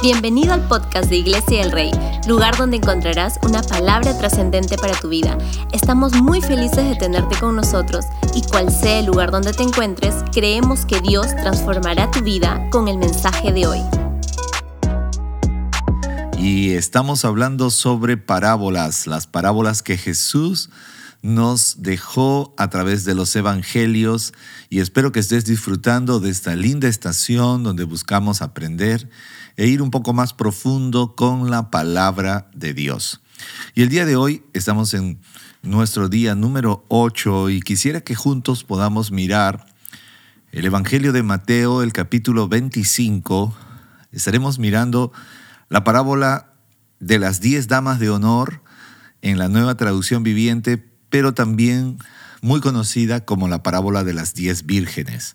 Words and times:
Bienvenido 0.00 0.52
al 0.52 0.64
podcast 0.68 1.10
de 1.10 1.16
Iglesia 1.16 1.60
del 1.60 1.72
Rey, 1.72 1.90
lugar 2.28 2.56
donde 2.56 2.76
encontrarás 2.76 3.40
una 3.42 3.62
palabra 3.62 4.16
trascendente 4.16 4.76
para 4.78 4.94
tu 4.94 5.08
vida. 5.08 5.36
Estamos 5.72 6.12
muy 6.22 6.40
felices 6.40 6.88
de 6.88 6.94
tenerte 6.94 7.36
con 7.40 7.56
nosotros 7.56 8.04
y 8.32 8.42
cual 8.42 8.70
sea 8.70 9.00
el 9.00 9.06
lugar 9.06 9.32
donde 9.32 9.52
te 9.52 9.64
encuentres, 9.64 10.14
creemos 10.32 10.86
que 10.86 11.00
Dios 11.00 11.26
transformará 11.34 12.12
tu 12.12 12.20
vida 12.20 12.64
con 12.70 12.86
el 12.86 12.96
mensaje 12.96 13.52
de 13.52 13.66
hoy. 13.66 13.80
Y 16.38 16.74
estamos 16.74 17.24
hablando 17.24 17.68
sobre 17.70 18.16
parábolas, 18.16 19.08
las 19.08 19.26
parábolas 19.26 19.82
que 19.82 19.96
Jesús 19.96 20.70
nos 21.22 21.82
dejó 21.82 22.54
a 22.56 22.70
través 22.70 23.04
de 23.04 23.16
los 23.16 23.34
evangelios 23.34 24.32
y 24.70 24.78
espero 24.78 25.10
que 25.10 25.18
estés 25.18 25.44
disfrutando 25.44 26.20
de 26.20 26.30
esta 26.30 26.54
linda 26.54 26.86
estación 26.86 27.64
donde 27.64 27.82
buscamos 27.82 28.40
aprender 28.40 29.08
e 29.58 29.66
ir 29.66 29.82
un 29.82 29.90
poco 29.90 30.14
más 30.14 30.32
profundo 30.34 31.16
con 31.16 31.50
la 31.50 31.68
palabra 31.68 32.48
de 32.54 32.72
Dios. 32.74 33.20
Y 33.74 33.82
el 33.82 33.88
día 33.88 34.06
de 34.06 34.14
hoy 34.14 34.44
estamos 34.52 34.94
en 34.94 35.18
nuestro 35.62 36.08
día 36.08 36.36
número 36.36 36.84
8 36.86 37.50
y 37.50 37.60
quisiera 37.60 38.00
que 38.00 38.14
juntos 38.14 38.62
podamos 38.62 39.10
mirar 39.10 39.66
el 40.52 40.64
Evangelio 40.64 41.12
de 41.12 41.24
Mateo, 41.24 41.82
el 41.82 41.92
capítulo 41.92 42.46
25. 42.46 43.52
Estaremos 44.12 44.60
mirando 44.60 45.12
la 45.68 45.82
parábola 45.82 46.52
de 47.00 47.18
las 47.18 47.40
diez 47.40 47.66
damas 47.66 47.98
de 47.98 48.10
honor 48.10 48.62
en 49.22 49.38
la 49.38 49.48
nueva 49.48 49.76
traducción 49.76 50.22
viviente, 50.22 50.78
pero 51.10 51.34
también 51.34 51.98
muy 52.42 52.60
conocida 52.60 53.24
como 53.24 53.48
la 53.48 53.64
parábola 53.64 54.04
de 54.04 54.14
las 54.14 54.34
diez 54.34 54.66
vírgenes. 54.66 55.34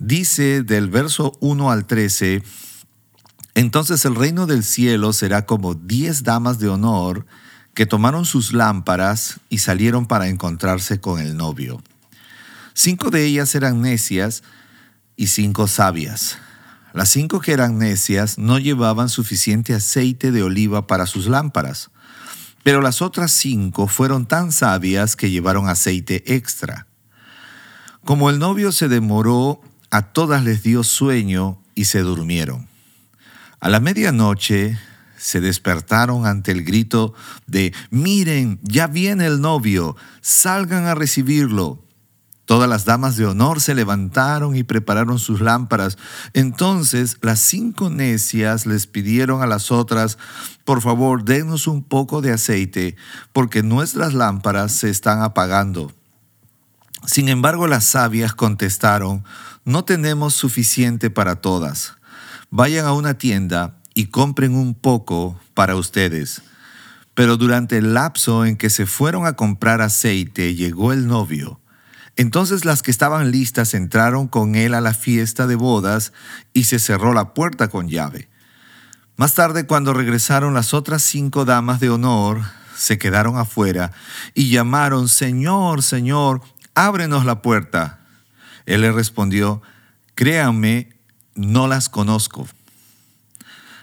Dice 0.00 0.64
del 0.64 0.90
verso 0.90 1.38
1 1.38 1.70
al 1.70 1.86
13, 1.86 2.42
entonces 3.54 4.04
el 4.04 4.16
reino 4.16 4.46
del 4.46 4.64
cielo 4.64 5.12
será 5.12 5.46
como 5.46 5.74
diez 5.74 6.24
damas 6.24 6.58
de 6.58 6.68
honor 6.68 7.26
que 7.74 7.86
tomaron 7.86 8.24
sus 8.24 8.52
lámparas 8.52 9.40
y 9.48 9.58
salieron 9.58 10.06
para 10.06 10.28
encontrarse 10.28 11.00
con 11.00 11.20
el 11.20 11.36
novio. 11.36 11.82
Cinco 12.72 13.10
de 13.10 13.24
ellas 13.24 13.54
eran 13.54 13.80
necias 13.82 14.42
y 15.16 15.28
cinco 15.28 15.68
sabias. 15.68 16.38
Las 16.92 17.10
cinco 17.10 17.40
que 17.40 17.52
eran 17.52 17.78
necias 17.78 18.38
no 18.38 18.58
llevaban 18.58 19.08
suficiente 19.08 19.74
aceite 19.74 20.32
de 20.32 20.42
oliva 20.42 20.86
para 20.86 21.06
sus 21.06 21.26
lámparas, 21.26 21.90
pero 22.62 22.80
las 22.80 23.02
otras 23.02 23.32
cinco 23.32 23.88
fueron 23.88 24.26
tan 24.26 24.52
sabias 24.52 25.16
que 25.16 25.30
llevaron 25.30 25.68
aceite 25.68 26.34
extra. 26.34 26.86
Como 28.04 28.30
el 28.30 28.38
novio 28.38 28.70
se 28.70 28.88
demoró, 28.88 29.60
a 29.90 30.02
todas 30.12 30.44
les 30.44 30.62
dio 30.62 30.82
sueño 30.82 31.60
y 31.74 31.86
se 31.86 32.00
durmieron. 32.00 32.68
A 33.64 33.70
la 33.70 33.80
medianoche 33.80 34.78
se 35.16 35.40
despertaron 35.40 36.26
ante 36.26 36.52
el 36.52 36.64
grito 36.64 37.14
de, 37.46 37.72
miren, 37.88 38.60
ya 38.60 38.88
viene 38.88 39.24
el 39.24 39.40
novio, 39.40 39.96
salgan 40.20 40.84
a 40.84 40.94
recibirlo. 40.94 41.82
Todas 42.44 42.68
las 42.68 42.84
damas 42.84 43.16
de 43.16 43.24
honor 43.24 43.62
se 43.62 43.74
levantaron 43.74 44.54
y 44.54 44.64
prepararon 44.64 45.18
sus 45.18 45.40
lámparas. 45.40 45.96
Entonces 46.34 47.16
las 47.22 47.40
cinco 47.40 47.88
necias 47.88 48.66
les 48.66 48.86
pidieron 48.86 49.40
a 49.40 49.46
las 49.46 49.72
otras, 49.72 50.18
por 50.66 50.82
favor, 50.82 51.24
denos 51.24 51.66
un 51.66 51.82
poco 51.82 52.20
de 52.20 52.32
aceite, 52.32 52.96
porque 53.32 53.62
nuestras 53.62 54.12
lámparas 54.12 54.72
se 54.72 54.90
están 54.90 55.22
apagando. 55.22 55.90
Sin 57.06 57.30
embargo, 57.30 57.66
las 57.66 57.84
sabias 57.84 58.34
contestaron, 58.34 59.24
no 59.64 59.86
tenemos 59.86 60.34
suficiente 60.34 61.08
para 61.08 61.36
todas 61.36 61.94
vayan 62.54 62.86
a 62.86 62.92
una 62.92 63.14
tienda 63.14 63.74
y 63.94 64.06
compren 64.06 64.54
un 64.54 64.74
poco 64.74 65.40
para 65.54 65.74
ustedes. 65.74 66.40
Pero 67.14 67.36
durante 67.36 67.78
el 67.78 67.94
lapso 67.94 68.44
en 68.44 68.56
que 68.56 68.70
se 68.70 68.86
fueron 68.86 69.26
a 69.26 69.32
comprar 69.32 69.80
aceite, 69.80 70.54
llegó 70.54 70.92
el 70.92 71.08
novio. 71.08 71.60
Entonces 72.14 72.64
las 72.64 72.82
que 72.82 72.92
estaban 72.92 73.32
listas 73.32 73.74
entraron 73.74 74.28
con 74.28 74.54
él 74.54 74.74
a 74.74 74.80
la 74.80 74.94
fiesta 74.94 75.48
de 75.48 75.56
bodas 75.56 76.12
y 76.52 76.64
se 76.64 76.78
cerró 76.78 77.12
la 77.12 77.34
puerta 77.34 77.66
con 77.66 77.88
llave. 77.88 78.28
Más 79.16 79.34
tarde, 79.34 79.66
cuando 79.66 79.92
regresaron 79.92 80.54
las 80.54 80.74
otras 80.74 81.02
cinco 81.02 81.44
damas 81.44 81.80
de 81.80 81.90
honor, 81.90 82.42
se 82.76 82.98
quedaron 82.98 83.36
afuera 83.36 83.90
y 84.32 84.50
llamaron, 84.50 85.08
Señor, 85.08 85.82
Señor, 85.82 86.40
ábrenos 86.76 87.24
la 87.24 87.42
puerta. 87.42 87.98
Él 88.64 88.82
le 88.82 88.92
respondió, 88.92 89.60
Créanme, 90.14 90.93
no 91.34 91.66
las 91.66 91.88
conozco. 91.88 92.48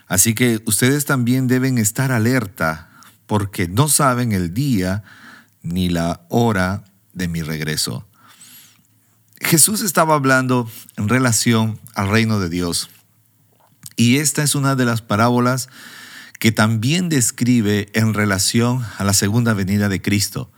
Así 0.08 0.34
que 0.34 0.62
ustedes 0.66 1.04
también 1.04 1.48
deben 1.48 1.78
estar 1.78 2.12
alerta 2.12 2.90
porque 3.26 3.68
no 3.68 3.88
saben 3.88 4.32
el 4.32 4.52
día 4.52 5.02
ni 5.62 5.88
la 5.88 6.20
hora 6.28 6.84
de 7.12 7.28
mi 7.28 7.42
regreso. 7.42 8.06
Jesús 9.40 9.82
estaba 9.82 10.14
hablando 10.14 10.70
en 10.96 11.08
relación 11.08 11.80
al 11.94 12.08
reino 12.10 12.40
de 12.40 12.48
Dios. 12.48 12.90
Y 13.96 14.18
esta 14.18 14.42
es 14.42 14.54
una 14.54 14.76
de 14.76 14.84
las 14.84 15.02
parábolas 15.02 15.68
que 16.38 16.52
también 16.52 17.08
describe 17.08 17.88
en 17.92 18.14
relación 18.14 18.84
a 18.98 19.04
la 19.04 19.12
segunda 19.12 19.54
venida 19.54 19.88
de 19.88 20.02
Cristo. 20.02 20.50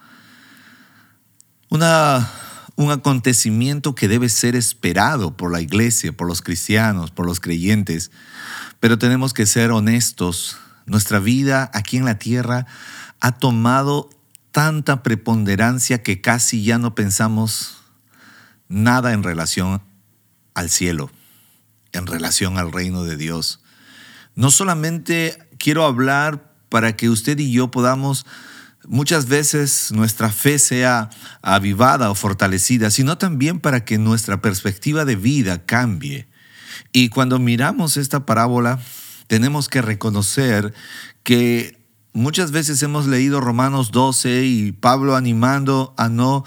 Una 1.69 2.31
un 2.76 2.90
acontecimiento 2.90 3.94
que 3.94 4.08
debe 4.08 4.28
ser 4.28 4.56
esperado 4.56 5.36
por 5.36 5.52
la 5.52 5.60
iglesia, 5.60 6.12
por 6.12 6.26
los 6.26 6.42
cristianos, 6.42 7.10
por 7.10 7.26
los 7.26 7.40
creyentes, 7.40 8.10
pero 8.80 8.98
tenemos 8.98 9.32
que 9.32 9.46
ser 9.46 9.70
honestos. 9.70 10.58
Nuestra 10.86 11.18
vida 11.18 11.70
aquí 11.72 11.96
en 11.96 12.04
la 12.04 12.18
tierra 12.18 12.66
ha 13.20 13.32
tomado 13.32 14.10
tanta 14.50 15.02
preponderancia 15.02 16.02
que 16.02 16.20
casi 16.20 16.62
ya 16.62 16.78
no 16.78 16.94
pensamos 16.94 17.78
nada 18.68 19.12
en 19.12 19.22
relación 19.22 19.82
al 20.54 20.70
cielo, 20.70 21.10
en 21.92 22.06
relación 22.06 22.58
al 22.58 22.72
reino 22.72 23.04
de 23.04 23.16
Dios. 23.16 23.60
No 24.34 24.50
solamente 24.50 25.38
quiero 25.58 25.84
hablar 25.84 26.52
para 26.68 26.96
que 26.96 27.08
usted 27.08 27.38
y 27.38 27.52
yo 27.52 27.70
podamos 27.70 28.26
muchas 28.87 29.27
veces 29.27 29.93
nuestra 29.93 30.31
fe 30.31 30.59
sea 30.59 31.11
avivada 31.43 32.11
o 32.11 32.15
fortalecida, 32.15 32.91
sino 32.91 33.19
también 33.19 33.61
para 33.61 33.84
que 33.84 33.99
nuestra 33.99 34.41
perspectiva 34.41 35.05
de 35.05 35.17
vida 35.17 35.65
cambie. 35.65 36.28
Y 36.93 37.09
cuando 37.09 37.39
miramos 37.39 37.97
esta 37.97 38.27
parábola, 38.27 38.78
tenemos 39.27 39.69
que 39.69 39.83
reconocer 39.83 40.75
que 41.22 41.78
muchas 42.12 42.50
veces 42.50 42.83
hemos 42.83 43.06
leído 43.06 43.41
Romanos 43.41 43.91
12 43.91 44.45
y 44.45 44.72
Pablo 44.72 45.16
animando 45.16 45.95
a 45.97 46.09
no 46.09 46.45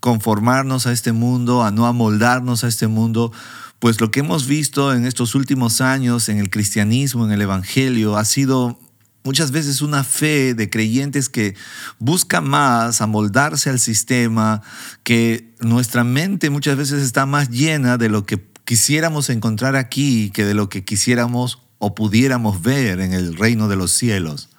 conformarnos 0.00 0.86
a 0.86 0.92
este 0.92 1.12
mundo, 1.12 1.64
a 1.64 1.70
no 1.70 1.86
amoldarnos 1.86 2.64
a 2.64 2.68
este 2.68 2.86
mundo, 2.86 3.32
pues 3.78 4.00
lo 4.00 4.10
que 4.10 4.20
hemos 4.20 4.46
visto 4.46 4.92
en 4.92 5.06
estos 5.06 5.34
últimos 5.34 5.80
años 5.80 6.28
en 6.28 6.38
el 6.38 6.50
cristianismo, 6.50 7.24
en 7.24 7.32
el 7.32 7.42
Evangelio, 7.42 8.16
ha 8.16 8.24
sido 8.24 8.78
muchas 9.24 9.50
veces 9.50 9.82
una 9.82 10.04
fe 10.04 10.54
de 10.54 10.70
creyentes 10.70 11.28
que 11.28 11.54
busca 11.98 12.40
más 12.40 13.00
amoldarse 13.00 13.70
al 13.70 13.78
sistema, 13.78 14.62
que 15.02 15.54
nuestra 15.60 16.04
mente 16.04 16.50
muchas 16.50 16.76
veces 16.76 17.02
está 17.02 17.26
más 17.26 17.50
llena 17.50 17.98
de 17.98 18.08
lo 18.08 18.24
que 18.24 18.46
quisiéramos 18.64 19.30
encontrar 19.30 19.76
aquí 19.76 20.30
que 20.30 20.44
de 20.44 20.54
lo 20.54 20.68
que 20.68 20.84
quisiéramos 20.84 21.62
o 21.78 21.94
pudiéramos 21.94 22.62
ver 22.62 23.00
en 23.00 23.12
el 23.12 23.36
reino 23.36 23.68
de 23.68 23.76
los 23.76 23.92
cielos. 23.92 24.50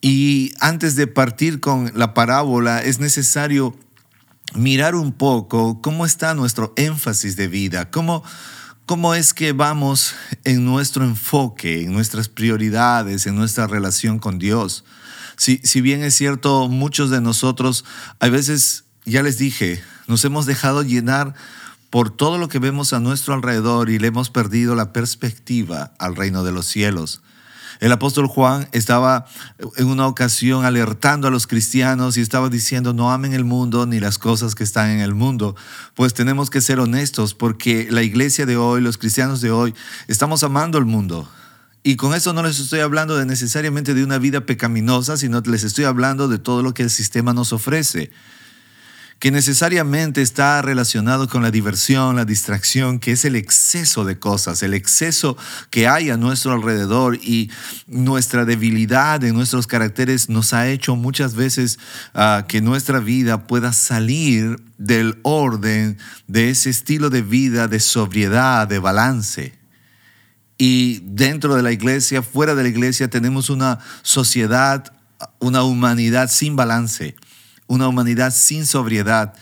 Y 0.00 0.52
antes 0.60 0.94
de 0.94 1.06
partir 1.06 1.60
con 1.60 1.92
la 1.94 2.14
parábola, 2.14 2.82
es 2.82 3.00
necesario 3.00 3.76
mirar 4.54 4.94
un 4.94 5.12
poco 5.12 5.80
cómo 5.82 6.06
está 6.06 6.34
nuestro 6.34 6.72
énfasis 6.76 7.36
de 7.36 7.48
vida, 7.48 7.90
cómo 7.90 8.22
cómo 8.86 9.14
es 9.14 9.34
que 9.34 9.52
vamos 9.52 10.14
en 10.44 10.64
nuestro 10.64 11.04
enfoque, 11.04 11.82
en 11.82 11.92
nuestras 11.92 12.28
prioridades, 12.28 13.26
en 13.26 13.34
nuestra 13.34 13.66
relación 13.66 14.20
con 14.20 14.38
Dios. 14.38 14.84
Si, 15.36 15.60
si 15.64 15.80
bien 15.80 16.02
es 16.02 16.14
cierto, 16.14 16.68
muchos 16.68 17.10
de 17.10 17.20
nosotros, 17.20 17.84
a 18.20 18.28
veces, 18.28 18.84
ya 19.04 19.24
les 19.24 19.38
dije, 19.38 19.82
nos 20.06 20.24
hemos 20.24 20.46
dejado 20.46 20.82
llenar 20.82 21.34
por 21.90 22.10
todo 22.10 22.38
lo 22.38 22.48
que 22.48 22.60
vemos 22.60 22.92
a 22.92 23.00
nuestro 23.00 23.34
alrededor 23.34 23.90
y 23.90 23.98
le 23.98 24.06
hemos 24.06 24.30
perdido 24.30 24.76
la 24.76 24.92
perspectiva 24.92 25.92
al 25.98 26.14
reino 26.14 26.44
de 26.44 26.52
los 26.52 26.66
cielos. 26.66 27.22
El 27.80 27.92
apóstol 27.92 28.26
Juan 28.26 28.68
estaba 28.72 29.26
en 29.76 29.86
una 29.86 30.06
ocasión 30.06 30.64
alertando 30.64 31.28
a 31.28 31.30
los 31.30 31.46
cristianos 31.46 32.16
y 32.16 32.20
estaba 32.20 32.48
diciendo, 32.48 32.92
no 32.92 33.10
amen 33.10 33.32
el 33.32 33.44
mundo 33.44 33.86
ni 33.86 34.00
las 34.00 34.18
cosas 34.18 34.54
que 34.54 34.64
están 34.64 34.90
en 34.90 35.00
el 35.00 35.14
mundo. 35.14 35.56
Pues 35.94 36.14
tenemos 36.14 36.50
que 36.50 36.60
ser 36.60 36.80
honestos 36.80 37.34
porque 37.34 37.88
la 37.90 38.02
iglesia 38.02 38.46
de 38.46 38.56
hoy, 38.56 38.80
los 38.80 38.98
cristianos 38.98 39.40
de 39.40 39.50
hoy, 39.50 39.74
estamos 40.08 40.42
amando 40.42 40.78
el 40.78 40.84
mundo. 40.84 41.28
Y 41.82 41.96
con 41.96 42.14
eso 42.14 42.32
no 42.32 42.42
les 42.42 42.58
estoy 42.58 42.80
hablando 42.80 43.16
de 43.16 43.26
necesariamente 43.26 43.94
de 43.94 44.02
una 44.02 44.18
vida 44.18 44.40
pecaminosa, 44.40 45.16
sino 45.16 45.40
les 45.42 45.62
estoy 45.62 45.84
hablando 45.84 46.26
de 46.26 46.38
todo 46.38 46.62
lo 46.62 46.74
que 46.74 46.82
el 46.82 46.90
sistema 46.90 47.32
nos 47.32 47.52
ofrece. 47.52 48.10
Que 49.18 49.30
necesariamente 49.30 50.20
está 50.20 50.60
relacionado 50.60 51.28
con 51.28 51.42
la 51.42 51.50
diversión, 51.50 52.16
la 52.16 52.26
distracción, 52.26 52.98
que 52.98 53.12
es 53.12 53.24
el 53.24 53.34
exceso 53.34 54.04
de 54.04 54.18
cosas, 54.18 54.62
el 54.62 54.74
exceso 54.74 55.38
que 55.70 55.88
hay 55.88 56.10
a 56.10 56.18
nuestro 56.18 56.52
alrededor 56.52 57.16
y 57.16 57.50
nuestra 57.86 58.44
debilidad 58.44 59.24
en 59.24 59.34
nuestros 59.34 59.66
caracteres 59.66 60.28
nos 60.28 60.52
ha 60.52 60.68
hecho 60.68 60.96
muchas 60.96 61.34
veces 61.34 61.78
ah, 62.14 62.44
que 62.46 62.60
nuestra 62.60 63.00
vida 63.00 63.46
pueda 63.46 63.72
salir 63.72 64.60
del 64.76 65.18
orden 65.22 65.98
de 66.26 66.50
ese 66.50 66.68
estilo 66.68 67.08
de 67.08 67.22
vida 67.22 67.68
de 67.68 67.80
sobriedad, 67.80 68.68
de 68.68 68.78
balance. 68.78 69.54
Y 70.58 71.00
dentro 71.04 71.54
de 71.54 71.62
la 71.62 71.72
iglesia, 71.72 72.22
fuera 72.22 72.54
de 72.54 72.62
la 72.62 72.68
iglesia, 72.68 73.08
tenemos 73.08 73.50
una 73.50 73.78
sociedad, 74.02 74.92
una 75.38 75.62
humanidad 75.62 76.30
sin 76.30 76.56
balance, 76.56 77.14
una 77.66 77.88
humanidad 77.88 78.32
sin 78.34 78.66
sobriedad. 78.66 79.34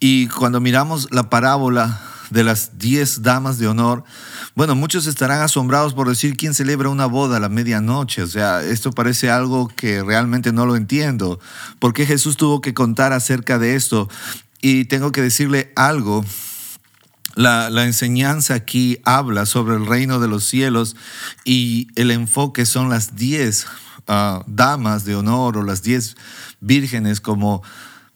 Y 0.00 0.28
cuando 0.28 0.60
miramos 0.60 1.08
la 1.10 1.30
parábola 1.30 2.00
de 2.30 2.42
las 2.42 2.78
diez 2.78 3.22
damas 3.22 3.58
de 3.58 3.68
honor, 3.68 4.04
bueno, 4.54 4.74
muchos 4.74 5.06
estarán 5.06 5.42
asombrados 5.42 5.94
por 5.94 6.08
decir 6.08 6.36
quién 6.36 6.54
celebra 6.54 6.88
una 6.88 7.06
boda 7.06 7.36
a 7.36 7.40
la 7.40 7.48
medianoche. 7.48 8.22
O 8.22 8.26
sea, 8.26 8.62
esto 8.62 8.92
parece 8.92 9.30
algo 9.30 9.68
que 9.68 10.02
realmente 10.02 10.52
no 10.52 10.66
lo 10.66 10.76
entiendo. 10.76 11.40
¿Por 11.78 11.92
qué 11.92 12.06
Jesús 12.06 12.36
tuvo 12.36 12.60
que 12.60 12.74
contar 12.74 13.12
acerca 13.12 13.58
de 13.58 13.74
esto? 13.74 14.08
Y 14.60 14.86
tengo 14.86 15.12
que 15.12 15.22
decirle 15.22 15.72
algo 15.76 16.24
la, 17.36 17.84
enseñanza 17.84 18.54
aquí 18.54 19.00
habla 19.04 19.46
sobre 19.46 19.74
el 19.74 19.86
reino 19.86 20.20
de 20.20 20.28
los 20.28 20.44
cielos 20.44 20.96
y 21.44 21.88
el 21.96 22.10
enfoque 22.10 22.66
son 22.66 22.88
las 22.88 23.16
diez 23.16 23.66
damas 24.06 25.04
de 25.04 25.16
honor 25.16 25.56
o 25.56 25.62
las 25.62 25.82
diez 25.82 26.16
vírgenes 26.60 27.20
como 27.20 27.62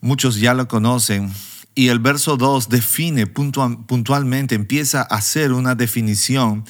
muchos 0.00 0.36
ya 0.36 0.54
lo 0.54 0.68
conocen. 0.68 1.32
Y 1.74 1.88
el 1.88 2.00
verso 2.00 2.36
2 2.36 2.68
define 2.70 3.28
puntualmente, 3.28 4.56
empieza 4.56 5.02
a 5.02 5.16
hacer 5.16 5.52
una 5.52 5.76
definición. 5.76 6.64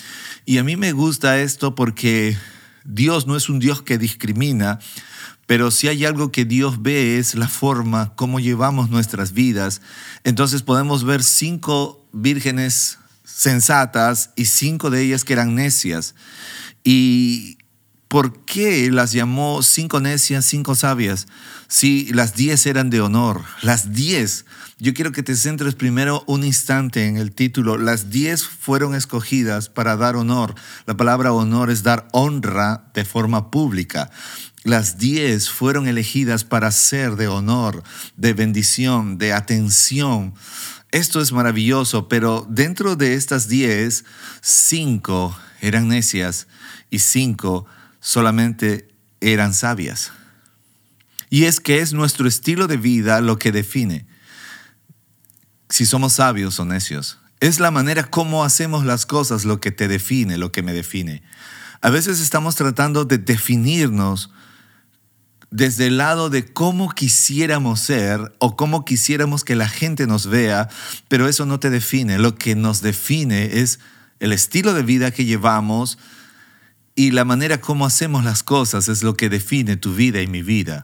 Y 0.45 0.59
a 0.59 0.65
mí 0.65 0.77
me 0.77 0.93
gusta 0.93 1.41
esto 1.41 1.75
porque 1.75 2.37
Dios 2.85 3.27
no 3.27 3.37
es 3.37 3.49
un 3.49 3.59
Dios 3.59 3.81
que 3.81 3.97
discrimina, 3.97 4.79
pero 5.47 5.71
si 5.71 5.89
hay 5.89 6.05
algo 6.05 6.31
que 6.31 6.45
Dios 6.45 6.83
ve 6.83 7.19
es 7.19 7.35
la 7.35 7.49
forma, 7.49 8.13
cómo 8.17 8.39
llevamos 8.39 8.91
nuestras 8.91 9.33
vidas. 9.33 9.81
Entonces 10.25 10.63
podemos 10.63 11.05
ver 11.05 11.23
cinco 11.23 12.07
vírgenes 12.13 12.99
sensatas 13.25 14.31
y 14.37 14.45
cinco 14.45 14.91
de 14.91 15.03
ellas 15.03 15.25
que 15.25 15.33
eran 15.33 15.55
necias. 15.55 16.15
¿Y 16.85 17.58
por 18.09 18.45
qué 18.45 18.91
las 18.91 19.13
llamó 19.13 19.63
cinco 19.63 20.01
necias, 20.01 20.47
cinco 20.47 20.75
sabias? 20.75 21.29
Si 21.69 22.07
las 22.13 22.35
diez 22.35 22.67
eran 22.67 22.91
de 22.91 23.01
honor, 23.01 23.45
las 23.63 23.93
diez. 23.93 24.47
Yo 24.79 24.95
quiero 24.95 25.13
que 25.13 25.23
te 25.23 25.37
centres 25.37 25.75
primero 25.75 26.25
un 26.27 26.45
instante 26.45 27.07
en 27.07 27.17
el 27.17 27.33
título. 27.33 27.77
Las 27.77 28.11
diez 28.11 28.45
fueron 28.45 28.95
escogidas 28.95 29.69
para 29.69 29.97
dar 29.97 30.17
honor. 30.17 30.55
La 30.87 30.97
palabra 30.97 31.33
honor 31.33 31.71
es 31.71 31.83
dar 31.83 32.09
honra 32.13 32.91
de 32.95 33.05
forma 33.05 33.51
pública. 33.51 34.11
Las 34.65 34.99
diez 34.99 35.51
fueron 35.51 35.87
elegidas 35.89 36.45
para 36.45 36.71
ser 36.71 37.17
de 37.17 37.29
honor, 37.29 37.83
de 38.17 38.33
bendición, 38.33 39.19
de 39.19 39.33
atención. 39.33 40.35
Esto 40.91 41.21
es 41.21 41.33
maravilloso, 41.33 42.09
pero 42.09 42.47
dentro 42.49 42.97
de 42.97 43.15
estas 43.15 43.49
diez, 43.49 44.05
cinco 44.41 45.37
eran 45.61 45.89
necias 45.89 46.47
y 46.89 47.01
cinco 47.01 47.67
solamente 48.01 48.89
eran 49.21 49.55
sabias. 49.55 50.13
Y 51.31 51.45
es 51.45 51.61
que 51.61 51.81
es 51.81 51.93
nuestro 51.93 52.27
estilo 52.27 52.67
de 52.67 52.77
vida 52.77 53.21
lo 53.21 53.39
que 53.39 53.53
define 53.53 54.07
si 55.71 55.87
somos 55.87 56.15
sabios 56.15 56.59
o 56.61 56.65
necios. 56.65 57.19
Es 57.41 57.61
la 57.61 57.71
manera 57.71 58.05
como 58.05 58.45
hacemos 58.45 58.85
las 58.85 59.07
cosas 59.07 59.45
lo 59.45 59.61
que 59.61 59.71
te 59.71 59.89
define, 59.89 60.39
lo 60.39 60.51
que 60.51 60.63
me 60.63 60.73
define. 60.73 61.23
A 61.81 61.91
veces 61.91 62.21
estamos 62.21 62.57
tratando 62.57 63.05
de 63.05 63.19
definirnos 63.19 64.31
desde 65.51 65.87
el 65.87 65.99
lado 65.99 66.31
de 66.31 66.53
cómo 66.53 66.91
quisiéramos 66.91 67.81
ser 67.81 68.35
o 68.39 68.57
cómo 68.57 68.85
quisiéramos 68.85 69.45
que 69.45 69.57
la 69.57 69.69
gente 69.69 70.07
nos 70.07 70.27
vea, 70.27 70.69
pero 71.09 71.29
eso 71.29 71.47
no 71.47 71.61
te 71.61 71.71
define. 71.71 72.19
Lo 72.19 72.35
que 72.35 72.55
nos 72.55 72.83
define 72.83 73.61
es 73.61 73.79
el 74.21 74.33
estilo 74.33 74.75
de 74.75 74.83
vida 74.83 75.11
que 75.11 75.25
llevamos 75.25 75.99
y 76.99 77.13
la 77.13 77.25
manera 77.25 77.61
como 77.61 77.87
hacemos 77.87 78.25
las 78.25 78.43
cosas 78.43 78.89
es 78.89 79.05
lo 79.05 79.15
que 79.15 79.29
define 79.29 79.77
tu 79.77 79.95
vida 79.95 80.21
y 80.21 80.27
mi 80.27 80.43
vida. 80.43 80.83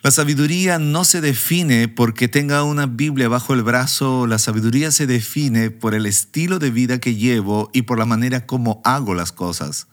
La 0.00 0.10
sabiduría 0.10 0.78
no 0.78 1.04
se 1.04 1.20
define 1.20 1.88
porque 1.88 2.28
tenga 2.28 2.62
una 2.62 2.86
Biblia 2.86 3.28
bajo 3.28 3.52
el 3.52 3.62
brazo, 3.62 4.26
la 4.26 4.38
sabiduría 4.38 4.90
se 4.90 5.06
define 5.06 5.70
por 5.70 5.94
el 5.94 6.06
estilo 6.06 6.58
de 6.58 6.70
vida 6.70 6.98
que 6.98 7.14
llevo 7.14 7.68
y 7.74 7.82
por 7.82 7.98
la 7.98 8.06
manera 8.06 8.46
como 8.46 8.80
hago 8.84 9.14
las 9.14 9.32
cosas 9.32 9.86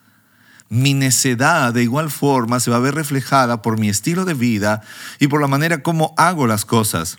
mi 0.70 0.96
necedad 0.96 1.72
de 1.72 1.84
igual 1.84 2.10
forma 2.10 2.60
se 2.60 2.72
va 2.72 2.78
a 2.78 2.80
ver 2.80 2.96
reflejada 2.96 3.62
por 3.62 3.78
mi 3.78 3.90
estilo 3.90 4.26
de 4.26 4.34
vida 4.34 4.82
y 5.20 5.28
por 5.28 5.40
la 5.40 5.48
manera 5.48 5.84
como 5.84 6.16
hago 6.18 6.48
las 6.48 6.66
cosas. 6.66 7.18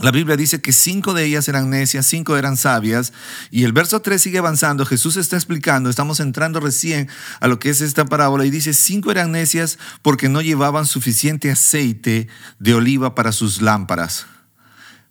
La 0.00 0.12
Biblia 0.12 0.36
dice 0.36 0.60
que 0.60 0.72
cinco 0.72 1.12
de 1.12 1.24
ellas 1.24 1.48
eran 1.48 1.70
necias, 1.70 2.06
cinco 2.06 2.36
eran 2.36 2.56
sabias, 2.56 3.12
y 3.50 3.64
el 3.64 3.72
verso 3.72 4.00
3 4.00 4.22
sigue 4.22 4.38
avanzando. 4.38 4.86
Jesús 4.86 5.16
está 5.16 5.36
explicando, 5.36 5.90
estamos 5.90 6.20
entrando 6.20 6.60
recién 6.60 7.08
a 7.40 7.48
lo 7.48 7.58
que 7.58 7.70
es 7.70 7.80
esta 7.80 8.04
parábola, 8.04 8.44
y 8.44 8.50
dice, 8.50 8.74
cinco 8.74 9.10
eran 9.10 9.32
necias 9.32 9.78
porque 10.02 10.28
no 10.28 10.40
llevaban 10.40 10.86
suficiente 10.86 11.50
aceite 11.50 12.28
de 12.60 12.74
oliva 12.74 13.14
para 13.16 13.32
sus 13.32 13.60
lámparas. 13.60 14.26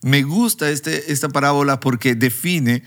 Me 0.02 0.24
gusta 0.24 0.70
este, 0.70 1.12
esta 1.12 1.28
parábola 1.30 1.80
porque 1.80 2.16
define 2.16 2.84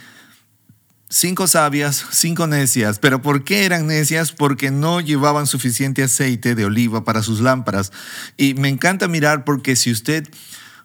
cinco 1.10 1.46
sabias, 1.46 2.06
cinco 2.12 2.46
necias. 2.46 2.98
¿Pero 2.98 3.20
por 3.20 3.44
qué 3.44 3.66
eran 3.66 3.88
necias? 3.88 4.32
Porque 4.32 4.70
no 4.70 5.00
llevaban 5.00 5.46
suficiente 5.46 6.02
aceite 6.02 6.54
de 6.54 6.64
oliva 6.64 7.04
para 7.04 7.22
sus 7.22 7.40
lámparas. 7.40 7.92
Y 8.36 8.54
me 8.54 8.68
encanta 8.68 9.08
mirar 9.08 9.44
porque 9.44 9.76
si 9.76 9.90
usted, 9.90 10.28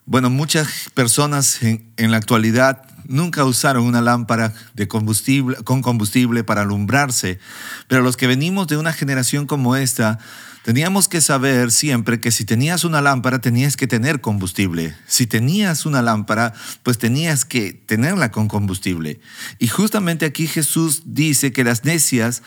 bueno, 0.05 0.29
muchas 0.29 0.89
personas 0.93 1.61
en, 1.63 2.11
la 2.11 2.17
actualidad 2.17 2.83
nunca 3.07 3.43
usaron 3.43 3.85
una 3.85 4.01
lámpara 4.01 4.53
de 4.73 4.87
combustible, 4.87 5.57
con 5.63 5.81
combustible 5.81 6.43
para 6.43 6.61
alumbrarse, 6.61 7.39
pero 7.87 8.01
los 8.01 8.17
que 8.17 8.27
venimos 8.27 8.67
de 8.67 8.77
una 8.77 8.93
generación 8.93 9.45
como 9.47 9.75
esta, 9.75 10.19
Teníamos 10.65 11.07
que 11.07 11.21
saber 11.21 11.69
siempre 11.69 12.19
que 12.19 12.31
si 12.31 12.43
tenías 12.43 12.85
una 12.85 12.99
lámpara 12.99 13.37
tenías 13.37 13.77
que 13.77 13.85
tener 13.85 14.19
combustible. 14.19 14.95
Si 15.05 15.27
tenías 15.27 15.85
una 15.85 16.01
lámpara, 16.01 16.55
pues 16.81 16.97
tenías 16.97 17.45
que 17.45 17.73
tenerla 17.73 18.31
con 18.31 18.47
combustible. 18.47 19.19
Y 19.59 19.67
justamente 19.67 20.25
aquí 20.25 20.47
Jesús 20.47 21.03
dice 21.05 21.51
que 21.51 21.63
las 21.63 21.85
necias 21.85 22.41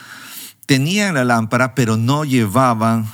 tenían 0.66 1.14
la 1.14 1.24
lámpara, 1.24 1.76
pero 1.76 1.96
no 1.96 2.24
llevaban 2.24 3.06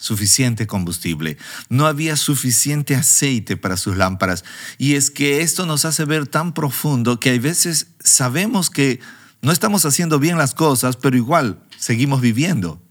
suficiente 0.00 0.66
combustible. 0.66 1.36
No 1.68 1.86
había 1.86 2.16
suficiente 2.16 2.96
aceite 2.96 3.56
para 3.56 3.76
sus 3.76 3.96
lámparas. 3.96 4.44
Y 4.78 4.94
es 4.94 5.10
que 5.10 5.42
esto 5.42 5.66
nos 5.66 5.84
hace 5.84 6.04
ver 6.06 6.26
tan 6.26 6.54
profundo 6.54 7.20
que 7.20 7.30
hay 7.30 7.38
veces 7.38 7.88
sabemos 8.02 8.70
que 8.70 8.98
no 9.42 9.52
estamos 9.52 9.84
haciendo 9.84 10.18
bien 10.18 10.38
las 10.38 10.54
cosas, 10.54 10.96
pero 10.96 11.16
igual 11.16 11.62
seguimos 11.78 12.20
viviendo. 12.20 12.82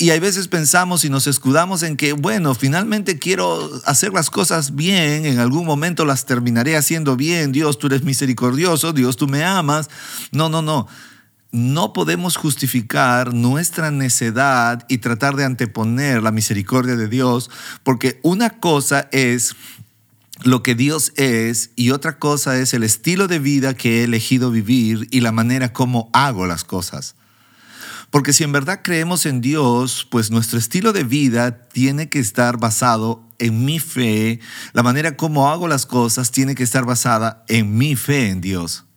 Y 0.00 0.10
hay 0.10 0.20
veces 0.20 0.46
pensamos 0.46 1.04
y 1.04 1.10
nos 1.10 1.26
escudamos 1.26 1.82
en 1.82 1.96
que, 1.96 2.12
bueno, 2.12 2.54
finalmente 2.54 3.18
quiero 3.18 3.68
hacer 3.84 4.12
las 4.12 4.30
cosas 4.30 4.76
bien, 4.76 5.26
en 5.26 5.40
algún 5.40 5.66
momento 5.66 6.04
las 6.04 6.24
terminaré 6.24 6.76
haciendo 6.76 7.16
bien, 7.16 7.50
Dios, 7.50 7.80
tú 7.80 7.88
eres 7.88 8.04
misericordioso, 8.04 8.92
Dios, 8.92 9.16
tú 9.16 9.26
me 9.26 9.42
amas. 9.42 9.90
No, 10.30 10.48
no, 10.48 10.62
no. 10.62 10.86
No 11.50 11.92
podemos 11.92 12.36
justificar 12.36 13.32
nuestra 13.32 13.90
necedad 13.90 14.84
y 14.88 14.98
tratar 14.98 15.34
de 15.36 15.44
anteponer 15.44 16.22
la 16.22 16.30
misericordia 16.30 16.96
de 16.96 17.08
Dios, 17.08 17.50
porque 17.82 18.20
una 18.22 18.50
cosa 18.60 19.08
es 19.12 19.56
lo 20.42 20.62
que 20.62 20.74
Dios 20.74 21.12
es 21.16 21.70
y 21.74 21.90
otra 21.90 22.18
cosa 22.18 22.58
es 22.58 22.74
el 22.74 22.82
estilo 22.82 23.28
de 23.28 23.38
vida 23.38 23.74
que 23.74 24.00
he 24.00 24.04
elegido 24.04 24.50
vivir 24.50 25.08
y 25.10 25.20
la 25.20 25.32
manera 25.32 25.72
como 25.72 26.10
hago 26.12 26.46
las 26.46 26.64
cosas. 26.64 27.16
Porque 28.10 28.32
si 28.32 28.44
en 28.44 28.52
verdad 28.52 28.80
creemos 28.82 29.26
en 29.26 29.40
Dios, 29.40 30.06
pues 30.10 30.30
nuestro 30.30 30.58
estilo 30.58 30.92
de 30.92 31.04
vida 31.04 31.68
tiene 31.68 32.08
que 32.08 32.18
estar 32.18 32.58
basado 32.58 33.22
en 33.38 33.64
mi 33.64 33.78
fe, 33.78 34.40
la 34.72 34.82
manera 34.82 35.16
como 35.16 35.50
hago 35.50 35.68
las 35.68 35.86
cosas 35.86 36.30
tiene 36.30 36.54
que 36.54 36.62
estar 36.62 36.84
basada 36.84 37.44
en 37.48 37.76
mi 37.76 37.96
fe 37.96 38.30
en 38.30 38.40
Dios. 38.40 38.87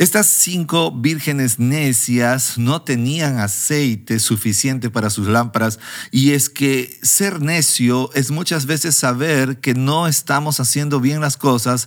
Estas 0.00 0.28
cinco 0.28 0.92
vírgenes 0.92 1.58
necias 1.58 2.56
no 2.56 2.80
tenían 2.80 3.38
aceite 3.38 4.18
suficiente 4.18 4.88
para 4.88 5.10
sus 5.10 5.26
lámparas 5.26 5.78
y 6.10 6.30
es 6.30 6.48
que 6.48 6.98
ser 7.02 7.42
necio 7.42 8.10
es 8.14 8.30
muchas 8.30 8.64
veces 8.64 8.96
saber 8.96 9.60
que 9.60 9.74
no 9.74 10.08
estamos 10.08 10.58
haciendo 10.58 11.00
bien 11.00 11.20
las 11.20 11.36
cosas, 11.36 11.86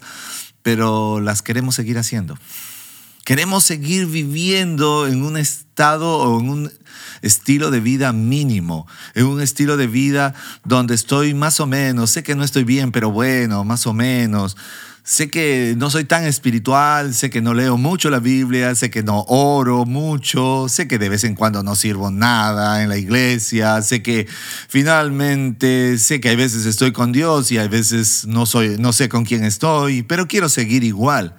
pero 0.62 1.22
las 1.22 1.42
queremos 1.42 1.74
seguir 1.74 1.98
haciendo. 1.98 2.38
Queremos 3.26 3.64
seguir 3.64 4.08
viviendo 4.08 5.08
en 5.08 5.24
un 5.24 5.38
estado 5.38 6.18
o 6.18 6.42
en 6.42 6.50
un 6.50 6.72
estilo 7.22 7.72
de 7.72 7.80
vida 7.80 8.12
mínimo, 8.12 8.86
en 9.16 9.28
un 9.28 9.42
estilo 9.42 9.78
de 9.78 9.88
vida 9.88 10.36
donde 10.66 10.94
estoy 10.94 11.34
más 11.34 11.62
o 11.62 11.66
menos, 11.66 12.12
sé 12.12 12.22
que 12.22 12.36
no 12.36 12.44
estoy 12.44 12.66
bien, 12.66 12.92
pero 12.92 13.12
bueno, 13.12 13.64
más 13.64 13.88
o 13.88 13.94
menos. 13.94 14.58
Sé 15.06 15.30
que 15.30 15.74
no 15.78 15.90
soy 15.90 16.04
tan 16.04 16.26
espiritual, 16.26 17.14
sé 17.14 17.30
que 17.30 17.42
no 17.42 17.54
leo 17.54 17.78
mucho 17.78 18.10
la 18.10 18.20
Biblia, 18.20 18.76
sé 18.76 18.90
que 18.90 19.04
no 19.04 19.22
oro 19.30 19.86
mucho, 19.86 20.68
sé 20.68 20.90
que 20.90 21.00
de 21.00 21.08
vez 21.08 21.24
en 21.24 21.36
cuando 21.36 21.64
no 21.64 21.78
sirvo 21.78 22.12
nada 22.12 22.84
en 22.84 22.90
la 22.90 22.98
iglesia, 22.98 23.82
sé 23.84 24.04
que 24.04 24.28
finalmente, 24.68 25.98
sé 25.98 26.20
que 26.20 26.30
a 26.30 26.36
veces 26.36 26.66
estoy 26.66 26.92
con 26.92 27.14
Dios 27.14 27.54
y 27.54 27.58
a 27.58 27.68
veces 27.70 28.26
no, 28.28 28.46
soy, 28.46 28.76
no 28.80 28.92
sé 28.92 29.08
con 29.08 29.24
quién 29.24 29.46
estoy, 29.46 30.04
pero 30.04 30.28
quiero 30.28 30.50
seguir 30.50 30.84
igual. 30.84 31.38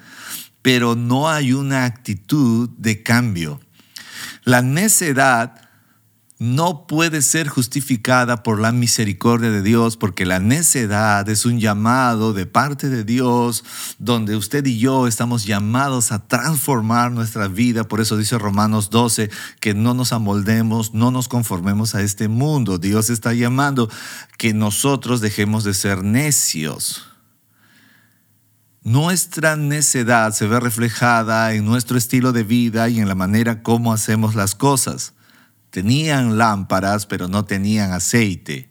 Pero 0.64 0.97
no 0.97 1.28
hay 1.28 1.52
una 1.52 1.85
actitud 1.85 2.71
de 2.78 3.02
cambio. 3.02 3.61
La 4.44 4.62
necedad 4.62 5.61
no 6.38 6.87
puede 6.87 7.23
ser 7.23 7.49
justificada 7.49 8.42
por 8.42 8.59
la 8.59 8.73
misericordia 8.73 9.50
de 9.50 9.62
Dios, 9.62 9.99
porque 9.99 10.26
la 10.26 10.40
necedad 10.40 11.28
es 11.28 11.47
un 11.47 11.61
llamado 11.61 12.33
de 12.33 12.47
parte 12.47 12.88
de 12.88 13.04
Dios, 13.04 13.62
donde 13.99 14.37
usted 14.37 14.64
y 14.66 14.78
yo 14.78 15.06
estamos 15.06 15.44
llamados 15.44 16.12
a 16.12 16.26
transformar 16.26 17.12
nuestra 17.12 17.47
vida. 17.47 17.85
Por 17.85 18.00
eso 18.00 18.16
dice 18.16 18.38
Romanos 18.38 18.88
12, 18.88 19.30
que 19.61 19.75
no 19.75 19.92
nos 19.94 20.12
amoldemos, 20.12 20.92
no 20.92 21.11
nos 21.11 21.28
conformemos 21.28 21.94
a 21.94 22.02
este 22.02 22.28
mundo. 22.28 22.78
Dios 22.78 23.11
está 23.11 23.33
llamando 23.33 23.88
que 24.37 24.54
nosotros 24.54 25.21
dejemos 25.21 25.62
de 25.62 25.75
ser 25.75 26.02
necios. 26.02 27.13
Nuestra 28.85 29.57
necedad 29.57 30.33
se 30.35 30.47
ve 30.47 30.61
reflejada 30.61 31.55
en 31.55 31.64
nuestro 31.64 31.97
estilo 31.97 32.33
de 32.33 32.43
vida 32.45 32.91
y 32.91 33.00
en 33.00 33.09
la 33.09 33.14
manera 33.14 33.62
como 33.62 33.95
hacemos 33.95 34.35
las 34.35 34.55
cosas. 34.55 35.14
Tenían 35.71 36.37
lámparas, 36.37 37.07
pero 37.07 37.26
no 37.26 37.47
tenían 37.47 37.93
aceite. 37.93 38.69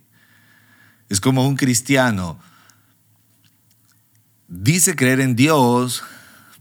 Es 1.09 1.19
como 1.19 1.47
un 1.47 1.55
cristiano. 1.55 2.39
Dice 4.47 4.95
creer 4.95 5.19
en 5.19 5.35
Dios, 5.35 6.03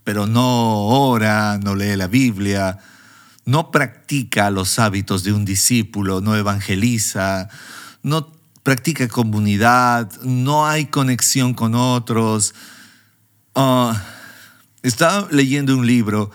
pero 0.02 0.26
no 0.26 0.86
ora, 0.86 1.58
no 1.62 1.74
lee 1.74 1.94
la 1.96 2.06
Biblia, 2.06 2.78
no 3.44 3.70
practica 3.70 4.50
los 4.50 4.78
hábitos 4.78 5.24
de 5.24 5.34
un 5.34 5.44
discípulo, 5.44 6.22
no 6.22 6.36
evangeliza, 6.36 7.50
no 8.02 8.32
practica 8.62 9.08
comunidad, 9.08 10.10
no 10.22 10.66
hay 10.66 10.86
conexión 10.86 11.52
con 11.52 11.74
otros. 11.74 12.54
Ah, 13.54 14.02
estaba 14.82 15.28
leyendo 15.30 15.76
un 15.76 15.86
libro 15.86 16.30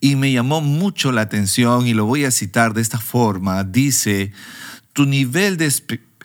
y 0.00 0.16
me 0.16 0.32
llamó 0.32 0.60
mucho 0.60 1.12
la 1.12 1.22
atención 1.22 1.86
y 1.86 1.94
lo 1.94 2.04
voy 2.04 2.24
a 2.24 2.30
citar 2.30 2.74
de 2.74 2.82
esta 2.82 2.98
forma. 2.98 3.64
Dice, 3.64 4.32
tu 4.92 5.06
nivel 5.06 5.56
de 5.56 5.72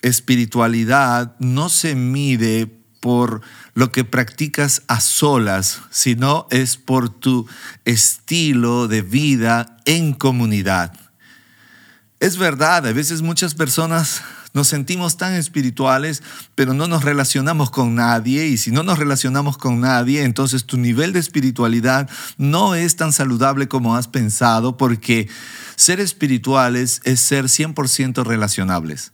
espiritualidad 0.01 1.35
no 1.39 1.69
se 1.69 1.95
mide 1.95 2.67
por 2.99 3.41
lo 3.73 3.91
que 3.91 4.03
practicas 4.03 4.83
a 4.87 4.99
solas, 4.99 5.81
sino 5.89 6.47
es 6.51 6.77
por 6.77 7.09
tu 7.09 7.47
estilo 7.85 8.87
de 8.87 9.01
vida 9.01 9.77
en 9.85 10.13
comunidad. 10.13 10.93
Es 12.19 12.37
verdad, 12.37 12.85
a 12.85 12.91
veces 12.91 13.21
muchas 13.21 13.55
personas 13.55 14.21
nos 14.53 14.67
sentimos 14.67 15.17
tan 15.17 15.33
espirituales, 15.33 16.23
pero 16.55 16.73
no 16.73 16.87
nos 16.87 17.03
relacionamos 17.03 17.69
con 17.69 17.95
nadie. 17.95 18.47
Y 18.47 18.57
si 18.57 18.71
no 18.71 18.83
nos 18.83 18.99
relacionamos 18.99 19.57
con 19.57 19.79
nadie, 19.79 20.23
entonces 20.23 20.65
tu 20.65 20.77
nivel 20.77 21.13
de 21.13 21.19
espiritualidad 21.19 22.09
no 22.37 22.75
es 22.75 22.95
tan 22.95 23.13
saludable 23.13 23.67
como 23.67 23.95
has 23.95 24.07
pensado, 24.07 24.77
porque 24.77 25.29
ser 25.75 25.99
espirituales 25.99 27.01
es 27.03 27.19
ser 27.19 27.45
100% 27.45 28.23
relacionables. 28.23 29.11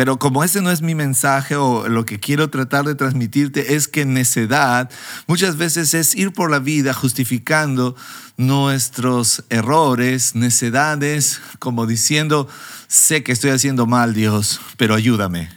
Pero 0.00 0.18
como 0.18 0.42
ese 0.42 0.62
no 0.62 0.70
es 0.70 0.80
mi 0.80 0.94
mensaje 0.94 1.56
o 1.56 1.86
lo 1.86 2.06
que 2.06 2.18
quiero 2.18 2.48
tratar 2.48 2.86
de 2.86 2.94
transmitirte 2.94 3.74
es 3.74 3.86
que 3.86 4.06
necedad 4.06 4.88
muchas 5.26 5.58
veces 5.58 5.92
es 5.92 6.14
ir 6.14 6.32
por 6.32 6.50
la 6.50 6.58
vida 6.58 6.94
justificando 6.94 7.94
nuestros 8.38 9.44
errores, 9.50 10.34
necedades, 10.34 11.42
como 11.58 11.86
diciendo, 11.86 12.48
sé 12.88 13.22
que 13.22 13.32
estoy 13.32 13.50
haciendo 13.50 13.84
mal 13.84 14.14
Dios, 14.14 14.62
pero 14.78 14.94
ayúdame. 14.94 15.50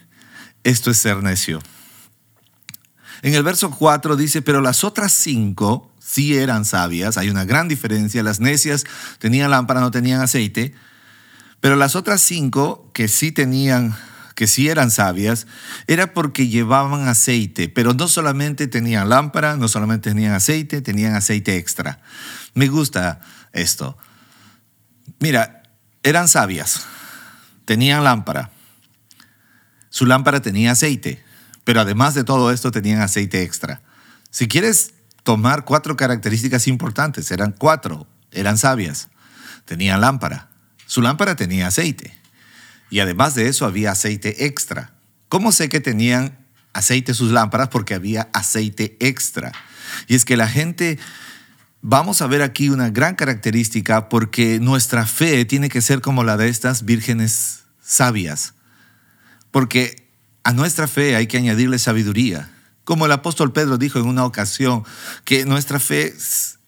Esto 0.66 0.92
es 0.92 0.98
ser 0.98 1.24
necio. 1.24 1.62
En 3.22 3.36
el 3.36 3.44
verso 3.44 3.72
4 3.72 4.18
dice, 4.18 4.42
pero 4.42 4.60
las 4.60 4.84
otras 4.84 5.14
cinco 5.14 5.90
sí 6.00 6.36
eran 6.36 6.66
sabias, 6.66 7.18
hay 7.18 7.30
una 7.30 7.46
gran 7.46 7.70
diferencia, 7.70 8.22
las 8.24 8.42
necias 8.42 8.84
tenían 9.20 9.52
lámpara, 9.52 9.80
no 9.80 9.92
tenían 9.92 10.20
aceite, 10.20 10.76
pero 11.62 11.78
las 11.78 11.96
otras 11.96 12.20
cinco 12.20 12.92
que 12.94 13.08
sí 13.08 13.32
tenían 13.32 13.96
que 14.36 14.48
sí 14.48 14.70
eran 14.70 14.92
sabias, 14.92 15.48
era 15.88 16.14
porque 16.14 16.48
llevaban 16.48 17.08
aceite, 17.08 17.70
pero 17.70 17.94
no 17.94 18.08
solamente 18.08 18.68
tenían 18.68 19.10
lámpara, 19.10 19.58
no 19.58 19.68
solamente 19.68 20.10
tenían 20.10 20.34
aceite, 20.34 20.82
tenían 20.82 21.16
aceite 21.16 21.58
extra. 21.58 22.02
Me 22.54 22.68
gusta 22.68 23.22
esto. 23.52 23.98
Mira, 25.20 25.64
eran 26.02 26.28
sabias, 26.28 26.86
tenían 27.66 28.04
lámpara, 28.04 28.52
su 29.90 30.06
lámpara 30.06 30.42
tenía 30.42 30.72
aceite, 30.72 31.24
pero 31.64 31.82
además 31.82 32.16
de 32.16 32.24
todo 32.24 32.52
esto 32.52 32.72
tenían 32.72 33.02
aceite 33.02 33.44
extra. 33.44 33.82
Si 34.32 34.48
quieres 34.48 34.94
tomar 35.24 35.64
cuatro 35.66 35.96
características 35.96 36.68
importantes, 36.68 37.30
eran 37.32 37.54
cuatro, 37.58 38.08
eran 38.32 38.58
sabias, 38.58 39.10
tenían 39.66 40.02
lámpara, 40.02 40.50
su 40.88 41.02
lámpara 41.02 41.36
tenía 41.36 41.68
aceite 41.68 42.23
y 42.94 43.00
además 43.00 43.34
de 43.34 43.48
eso 43.48 43.66
había 43.66 43.90
aceite 43.90 44.46
extra. 44.46 44.94
¿Cómo 45.28 45.52
sé 45.52 45.68
que 45.68 45.80
tenían 45.80 46.46
aceite 46.74 47.16
sus 47.16 47.32
lámparas? 47.32 47.70
Porque 47.70 47.96
había 47.96 48.30
aceite 48.34 48.98
extra. 49.00 49.52
Y 50.08 50.14
es 50.14 50.26
que 50.26 50.38
la 50.38 50.48
gente, 50.48 51.00
vamos 51.82 52.22
a 52.22 52.28
ver 52.28 52.44
aquí 52.44 52.70
una 52.70 52.92
gran 52.92 53.16
característica 53.16 54.10
porque 54.10 54.60
nuestra 54.60 55.08
fe 55.08 55.44
tiene 55.46 55.70
que 55.70 55.82
ser 55.82 56.02
como 56.02 56.24
la 56.24 56.38
de 56.38 56.50
estas 56.50 56.86
vírgenes 56.86 57.64
sabias. 57.82 58.54
Porque 59.50 60.08
a 60.44 60.54
nuestra 60.54 60.88
fe 60.88 61.16
hay 61.16 61.26
que 61.26 61.38
añadirle 61.38 61.80
sabiduría. 61.80 62.52
Como 62.84 63.08
el 63.08 63.12
apóstol 63.12 63.54
Pedro 63.54 63.80
dijo 63.80 63.98
en 63.98 64.06
una 64.06 64.24
ocasión, 64.24 64.84
que 65.26 65.46
nuestra 65.46 65.80
fe 65.80 66.14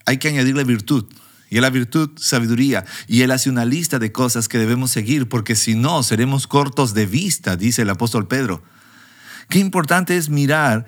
hay 0.07 0.17
que 0.17 0.29
añadirle 0.29 0.63
virtud 0.63 1.05
y 1.49 1.59
la 1.59 1.69
virtud 1.69 2.11
sabiduría. 2.17 2.85
Y 3.07 3.21
él 3.21 3.31
hace 3.31 3.49
una 3.49 3.65
lista 3.65 3.99
de 3.99 4.11
cosas 4.11 4.47
que 4.47 4.57
debemos 4.57 4.91
seguir, 4.91 5.29
porque 5.29 5.55
si 5.55 5.75
no, 5.75 6.03
seremos 6.03 6.47
cortos 6.47 6.93
de 6.93 7.05
vista, 7.05 7.55
dice 7.55 7.83
el 7.83 7.89
apóstol 7.89 8.27
Pedro. 8.27 8.63
Qué 9.49 9.59
importante 9.59 10.17
es 10.17 10.29
mirar 10.29 10.85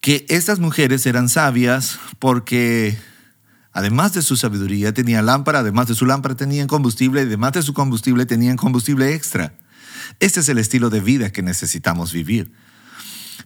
que 0.00 0.24
estas 0.28 0.60
mujeres 0.60 1.04
eran 1.06 1.28
sabias 1.28 1.98
porque 2.18 2.96
además 3.72 4.14
de 4.14 4.22
su 4.22 4.36
sabiduría 4.36 4.94
tenían 4.94 5.26
lámpara, 5.26 5.60
además 5.60 5.88
de 5.88 5.94
su 5.94 6.06
lámpara 6.06 6.36
tenían 6.36 6.68
combustible, 6.68 7.22
además 7.22 7.52
de 7.52 7.62
su 7.62 7.74
combustible 7.74 8.24
tenían 8.24 8.56
combustible 8.56 9.14
extra. 9.14 9.54
Este 10.20 10.40
es 10.40 10.48
el 10.48 10.58
estilo 10.58 10.90
de 10.90 11.00
vida 11.00 11.30
que 11.30 11.42
necesitamos 11.42 12.12
vivir 12.12 12.52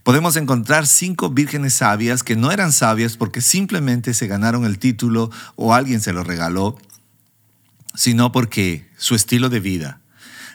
podemos 0.02 0.36
encontrar 0.36 0.86
cinco 0.86 1.30
vírgenes 1.30 1.74
sabias 1.74 2.22
que 2.22 2.36
no 2.36 2.50
eran 2.50 2.72
sabias 2.72 3.16
porque 3.16 3.40
simplemente 3.40 4.14
se 4.14 4.26
ganaron 4.26 4.64
el 4.64 4.78
título 4.78 5.30
o 5.56 5.74
alguien 5.74 6.00
se 6.00 6.12
lo 6.12 6.24
regaló, 6.24 6.76
sino 7.94 8.32
porque 8.32 8.88
su 8.96 9.14
estilo 9.14 9.48
de 9.48 9.60
vida, 9.60 10.00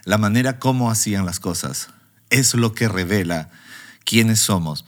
la 0.06 0.18
manera 0.18 0.60
como 0.60 0.92
hacían 0.92 1.26
las 1.26 1.40
cosas, 1.40 1.90
es 2.30 2.54
lo 2.54 2.74
que 2.74 2.90
revela 2.90 3.50
quiénes 4.04 4.40
somos. 4.40 4.86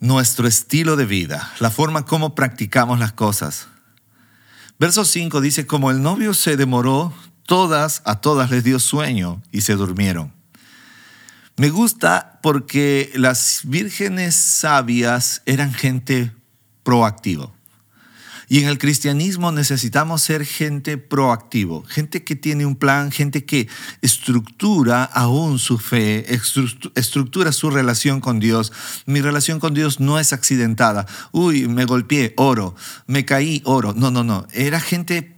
Nuestro 0.00 0.46
estilo 0.46 0.96
de 0.96 1.06
vida, 1.06 1.52
la 1.58 1.70
forma 1.70 2.04
como 2.04 2.34
practicamos 2.34 2.98
las 2.98 3.12
cosas. 3.12 3.68
Verso 4.78 5.04
5 5.04 5.40
dice, 5.40 5.66
como 5.66 5.90
el 5.90 6.02
novio 6.02 6.34
se 6.34 6.56
demoró, 6.56 7.12
todas 7.46 8.02
a 8.04 8.20
todas 8.20 8.50
les 8.50 8.62
dio 8.62 8.78
sueño 8.78 9.42
y 9.50 9.62
se 9.62 9.74
durmieron. 9.74 10.37
Me 11.58 11.70
gusta 11.70 12.38
porque 12.40 13.10
las 13.14 13.62
vírgenes 13.64 14.36
sabias 14.36 15.42
eran 15.44 15.74
gente 15.74 16.30
proactiva. 16.84 17.52
Y 18.48 18.60
en 18.60 18.68
el 18.68 18.78
cristianismo 18.78 19.50
necesitamos 19.50 20.22
ser 20.22 20.46
gente 20.46 20.98
proactivo, 20.98 21.82
gente 21.82 22.22
que 22.22 22.36
tiene 22.36 22.64
un 22.64 22.76
plan, 22.76 23.10
gente 23.10 23.44
que 23.44 23.68
estructura 24.02 25.02
aún 25.02 25.58
su 25.58 25.78
fe, 25.78 26.32
estructura 26.94 27.50
su 27.50 27.70
relación 27.70 28.20
con 28.20 28.38
Dios. 28.38 28.72
Mi 29.04 29.20
relación 29.20 29.58
con 29.58 29.74
Dios 29.74 29.98
no 29.98 30.20
es 30.20 30.32
accidentada. 30.32 31.06
Uy, 31.32 31.66
me 31.66 31.86
golpeé, 31.86 32.34
oro, 32.36 32.76
me 33.08 33.24
caí, 33.24 33.62
oro. 33.64 33.94
No, 33.94 34.12
no, 34.12 34.22
no. 34.22 34.46
Era 34.52 34.78
gente 34.78 35.37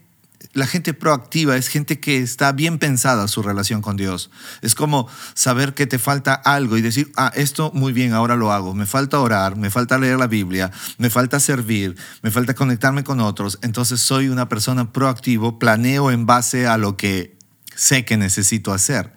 la 0.52 0.66
gente 0.66 0.94
proactiva 0.94 1.56
es 1.56 1.68
gente 1.68 2.00
que 2.00 2.18
está 2.18 2.52
bien 2.52 2.78
pensada 2.78 3.28
su 3.28 3.42
relación 3.42 3.82
con 3.82 3.96
Dios. 3.96 4.30
Es 4.62 4.74
como 4.74 5.08
saber 5.34 5.74
que 5.74 5.86
te 5.86 5.98
falta 5.98 6.34
algo 6.34 6.76
y 6.76 6.82
decir, 6.82 7.12
ah, 7.16 7.32
esto 7.36 7.70
muy 7.72 7.92
bien, 7.92 8.12
ahora 8.12 8.36
lo 8.36 8.52
hago. 8.52 8.74
Me 8.74 8.86
falta 8.86 9.20
orar, 9.20 9.56
me 9.56 9.70
falta 9.70 9.98
leer 9.98 10.18
la 10.18 10.26
Biblia, 10.26 10.72
me 10.98 11.08
falta 11.08 11.38
servir, 11.38 11.96
me 12.22 12.30
falta 12.30 12.54
conectarme 12.54 13.04
con 13.04 13.20
otros. 13.20 13.58
Entonces 13.62 14.00
soy 14.00 14.28
una 14.28 14.48
persona 14.48 14.92
proactivo, 14.92 15.58
planeo 15.58 16.10
en 16.10 16.26
base 16.26 16.66
a 16.66 16.78
lo 16.78 16.96
que 16.96 17.38
sé 17.76 18.04
que 18.04 18.16
necesito 18.16 18.72
hacer. 18.72 19.14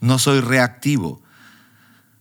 No 0.00 0.18
soy 0.18 0.40
reactivo. 0.40 1.22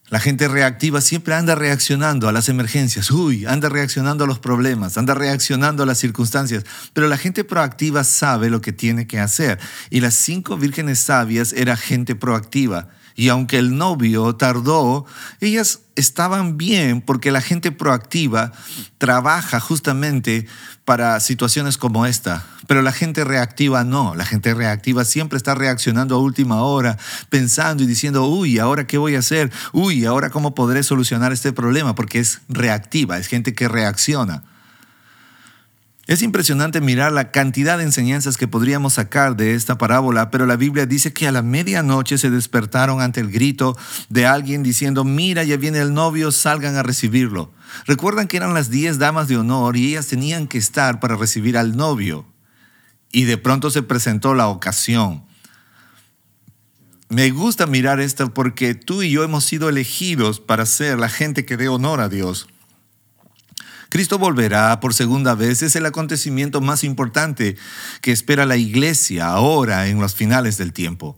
La 0.09 0.19
gente 0.19 0.47
reactiva 0.47 1.01
siempre 1.01 1.33
anda 1.33 1.55
reaccionando 1.55 2.27
a 2.27 2.31
las 2.31 2.47
emergencias, 2.47 3.09
uy, 3.09 3.45
anda 3.47 3.69
reaccionando 3.69 4.25
a 4.25 4.27
los 4.27 4.37
problemas, 4.37 4.99
anda 4.99 5.15
reaccionando 5.15 5.81
a 5.81 5.87
las 5.87 5.97
circunstancias, 5.97 6.63
pero 6.93 7.07
la 7.07 7.17
gente 7.17 7.43
proactiva 7.43 8.03
sabe 8.03 8.51
lo 8.51 8.61
que 8.61 8.71
tiene 8.71 9.07
que 9.07 9.19
hacer. 9.19 9.59
Y 9.89 10.01
las 10.01 10.13
cinco 10.13 10.57
vírgenes 10.57 10.99
sabias 10.99 11.53
era 11.53 11.75
gente 11.75 12.13
proactiva. 12.13 12.89
Y 13.15 13.29
aunque 13.29 13.57
el 13.57 13.77
novio 13.77 14.35
tardó, 14.35 15.05
ellas 15.39 15.79
estaban 15.95 16.57
bien 16.57 17.01
porque 17.01 17.31
la 17.31 17.41
gente 17.41 17.71
proactiva 17.71 18.51
trabaja 18.97 19.61
justamente 19.61 20.47
para 20.83 21.19
situaciones 21.19 21.77
como 21.77 22.05
esta. 22.05 22.45
Pero 22.67 22.81
la 22.81 22.91
gente 22.91 23.23
reactiva 23.23 23.83
no. 23.83 24.15
La 24.15 24.25
gente 24.25 24.53
reactiva 24.53 25.05
siempre 25.05 25.37
está 25.37 25.55
reaccionando 25.55 26.15
a 26.15 26.19
última 26.19 26.61
hora, 26.63 26.97
pensando 27.29 27.83
y 27.83 27.87
diciendo, 27.87 28.25
uy, 28.27 28.59
¿ahora 28.59 28.85
qué 28.85 28.97
voy 28.97 29.15
a 29.15 29.19
hacer? 29.19 29.51
Uy, 29.71 30.05
¿ahora 30.05 30.29
cómo 30.29 30.53
podré 30.53 30.83
solucionar 30.83 31.31
este 31.31 31.53
problema? 31.53 31.95
Porque 31.95 32.19
es 32.19 32.41
reactiva, 32.49 33.17
es 33.17 33.27
gente 33.27 33.55
que 33.55 33.67
reacciona. 33.67 34.43
Es 36.07 36.21
impresionante 36.21 36.81
mirar 36.81 37.11
la 37.11 37.31
cantidad 37.31 37.79
de 37.79 37.83
enseñanzas 37.83 38.37
que 38.37 38.47
podríamos 38.47 38.93
sacar 38.93 39.35
de 39.35 39.55
esta 39.55 39.79
parábola, 39.79 40.29
pero 40.29 40.45
la 40.45 40.55
Biblia 40.55 40.85
dice 40.85 41.13
que 41.13 41.27
a 41.27 41.31
la 41.31 41.41
medianoche 41.41 42.19
se 42.19 42.29
despertaron 42.29 43.01
ante 43.01 43.21
el 43.21 43.31
grito 43.31 43.75
de 44.09 44.27
alguien 44.27 44.61
diciendo, 44.61 45.03
mira, 45.03 45.43
ya 45.43 45.57
viene 45.57 45.79
el 45.79 45.95
novio, 45.95 46.31
salgan 46.31 46.75
a 46.75 46.83
recibirlo. 46.83 47.51
Recuerdan 47.87 48.27
que 48.27 48.37
eran 48.37 48.53
las 48.53 48.69
diez 48.69 48.99
damas 48.99 49.27
de 49.27 49.37
honor 49.37 49.77
y 49.77 49.89
ellas 49.89 50.05
tenían 50.05 50.47
que 50.47 50.59
estar 50.59 50.99
para 50.99 51.15
recibir 51.15 51.57
al 51.57 51.75
novio. 51.75 52.27
Y 53.11 53.23
de 53.23 53.39
pronto 53.39 53.71
se 53.71 53.81
presentó 53.81 54.35
la 54.35 54.47
ocasión. 54.47 55.25
Me 57.09 57.31
gusta 57.31 57.65
mirar 57.65 57.99
esto 57.99 58.31
porque 58.31 58.75
tú 58.75 59.01
y 59.01 59.09
yo 59.09 59.23
hemos 59.23 59.43
sido 59.43 59.69
elegidos 59.69 60.39
para 60.39 60.67
ser 60.67 60.99
la 60.99 61.09
gente 61.09 61.45
que 61.45 61.57
dé 61.57 61.67
honor 61.67 61.99
a 61.99 62.09
Dios. 62.09 62.47
Cristo 63.89 64.17
volverá 64.17 64.79
por 64.79 64.93
segunda 64.93 65.35
vez. 65.35 65.61
Es 65.61 65.75
el 65.75 65.85
acontecimiento 65.85 66.61
más 66.61 66.83
importante 66.83 67.55
que 68.01 68.11
espera 68.11 68.45
la 68.45 68.57
iglesia 68.57 69.27
ahora 69.27 69.87
en 69.87 69.99
los 69.99 70.15
finales 70.15 70.57
del 70.57 70.73
tiempo. 70.73 71.17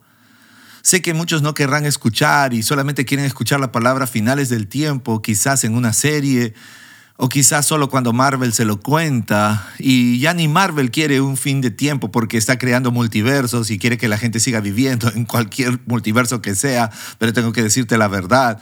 Sé 0.81 1.01
que 1.01 1.13
muchos 1.13 1.41
no 1.41 1.53
querrán 1.53 1.85
escuchar 1.85 2.53
y 2.53 2.63
solamente 2.63 3.03
quieren 3.03 3.25
escuchar 3.25 3.59
la 3.59 3.73
palabra 3.73 4.07
finales 4.07 4.47
del 4.47 4.67
tiempo, 4.67 5.21
quizás 5.21 5.63
en 5.65 5.75
una 5.75 5.91
serie 5.91 6.53
o 7.17 7.29
quizás 7.29 7.65
solo 7.65 7.89
cuando 7.89 8.13
Marvel 8.13 8.53
se 8.53 8.63
lo 8.63 8.79
cuenta 8.79 9.67
y 9.79 10.19
ya 10.19 10.33
ni 10.33 10.47
Marvel 10.47 10.91
quiere 10.91 11.19
un 11.19 11.35
fin 11.35 11.61
de 11.61 11.71
tiempo 11.71 12.11
porque 12.11 12.37
está 12.37 12.57
creando 12.57 12.91
multiversos 12.91 13.71
y 13.71 13.79
quiere 13.79 13.97
que 13.97 14.07
la 14.07 14.19
gente 14.19 14.39
siga 14.39 14.61
viviendo 14.61 15.11
en 15.15 15.25
cualquier 15.25 15.79
multiverso 15.87 16.41
que 16.41 16.55
sea, 16.55 16.91
pero 17.17 17.33
tengo 17.33 17.51
que 17.51 17.63
decirte 17.63 17.97
la 17.97 18.07
verdad 18.07 18.61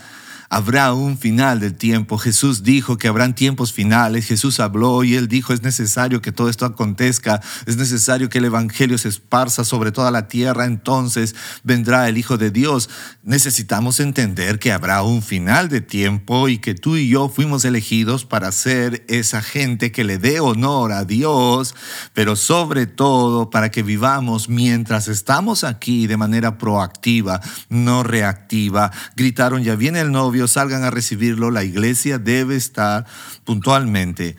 habrá 0.56 0.94
un 0.94 1.18
final 1.18 1.60
del 1.60 1.74
tiempo. 1.74 2.18
Jesús 2.18 2.64
dijo 2.64 2.98
que 2.98 3.10
habrán 3.10 3.36
tiempos 3.36 3.74
finales. 3.74 4.26
Jesús 4.26 4.62
habló 4.62 5.04
y 5.04 5.16
él 5.16 5.28
dijo, 5.28 5.52
es 5.52 5.64
necesario 5.64 6.22
que 6.22 6.32
todo 6.32 6.48
esto 6.48 6.66
acontezca, 6.66 7.42
es 7.66 7.76
necesario 7.76 8.30
que 8.30 8.38
el 8.38 8.46
Evangelio 8.46 8.98
se 8.98 9.10
esparza 9.10 9.66
sobre 9.66 9.92
toda 9.92 10.12
la 10.12 10.30
tierra, 10.30 10.64
entonces 10.64 11.36
vendrá 11.66 12.08
el 12.08 12.18
Hijo 12.18 12.38
de 12.38 12.52
Dios. 12.52 12.90
Necesitamos 13.22 14.00
entender 14.00 14.58
que 14.58 14.72
habrá 14.72 15.04
un 15.04 15.22
final 15.22 15.68
de 15.68 15.82
tiempo 15.82 16.48
y 16.48 16.60
que 16.60 16.74
tú 16.74 16.96
y 16.96 17.10
yo 17.10 17.28
fuimos 17.28 17.66
elegidos 17.66 18.24
para 18.24 18.50
ser 18.54 19.04
esa 19.10 19.42
gente 19.42 19.92
que 19.92 20.06
le 20.06 20.20
dé 20.20 20.40
honor 20.40 20.94
a 20.94 21.04
Dios, 21.04 21.76
pero 22.14 22.38
sobre 22.38 22.88
todo 22.88 23.50
para 23.50 23.72
que 23.72 23.84
vivamos 23.84 24.48
mientras 24.48 25.10
estamos 25.10 25.66
aquí 25.66 26.08
de 26.08 26.16
manera 26.16 26.58
proactiva, 26.58 27.42
no 27.68 28.04
reactiva. 28.04 28.94
Gritaron, 29.18 29.62
ya 29.62 29.76
viene 29.76 30.00
el 30.00 30.14
novio 30.14 30.45
salgan 30.48 30.84
a 30.84 30.92
recibirlo, 30.92 31.52
la 31.52 31.64
iglesia 31.64 32.18
debe 32.18 32.56
estar 32.56 33.06
puntualmente 33.44 34.36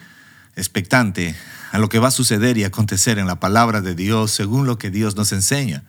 expectante 0.57 1.35
a 1.73 1.79
lo 1.79 1.89
que 1.89 1.99
va 1.99 2.09
a 2.09 2.13
suceder 2.13 2.57
y 2.59 2.65
acontecer 2.65 3.19
en 3.19 3.27
la 3.27 3.41
palabra 3.41 3.81
de 3.81 3.95
Dios 3.95 4.31
según 4.31 4.67
lo 4.67 4.79
que 4.79 4.91
Dios 4.91 5.17
nos 5.17 5.33
enseña. 5.33 5.85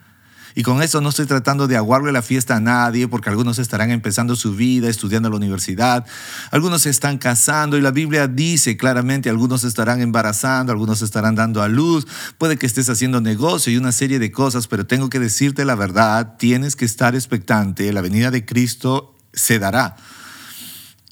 Y 0.58 0.64
con 0.64 0.82
eso 0.82 1.02
no 1.02 1.10
estoy 1.10 1.28
tratando 1.28 1.68
de 1.68 1.78
aguarle 1.78 2.12
la 2.12 2.24
fiesta 2.24 2.56
a 2.56 2.60
nadie, 2.60 3.08
porque 3.08 3.30
algunos 3.30 3.60
estarán 3.60 3.92
empezando 3.92 4.36
su 4.36 4.56
vida, 4.56 4.90
estudiando 4.90 5.28
en 5.28 5.34
la 5.34 5.38
universidad, 5.38 6.04
algunos 6.50 6.82
se 6.82 6.90
están 6.90 7.20
casando 7.20 7.78
y 7.78 7.82
la 7.82 7.92
Biblia 7.92 8.28
dice 8.28 8.76
claramente, 8.76 9.30
algunos 9.30 9.64
estarán 9.64 10.02
embarazando, 10.02 10.72
algunos 10.72 11.04
estarán 11.04 11.36
dando 11.36 11.62
a 11.62 11.68
luz, 11.68 12.08
puede 12.40 12.58
que 12.58 12.66
estés 12.66 12.90
haciendo 12.90 13.22
negocio 13.22 13.72
y 13.72 13.78
una 13.78 13.92
serie 13.92 14.18
de 14.18 14.32
cosas, 14.32 14.66
pero 14.66 14.88
tengo 14.88 15.10
que 15.10 15.20
decirte 15.20 15.64
la 15.64 15.76
verdad, 15.76 16.38
tienes 16.40 16.76
que 16.76 16.86
estar 16.86 17.14
expectante, 17.14 17.94
la 17.94 18.02
venida 18.02 18.32
de 18.32 18.44
Cristo 18.44 19.17
se 19.38 19.60
dará. 19.60 19.96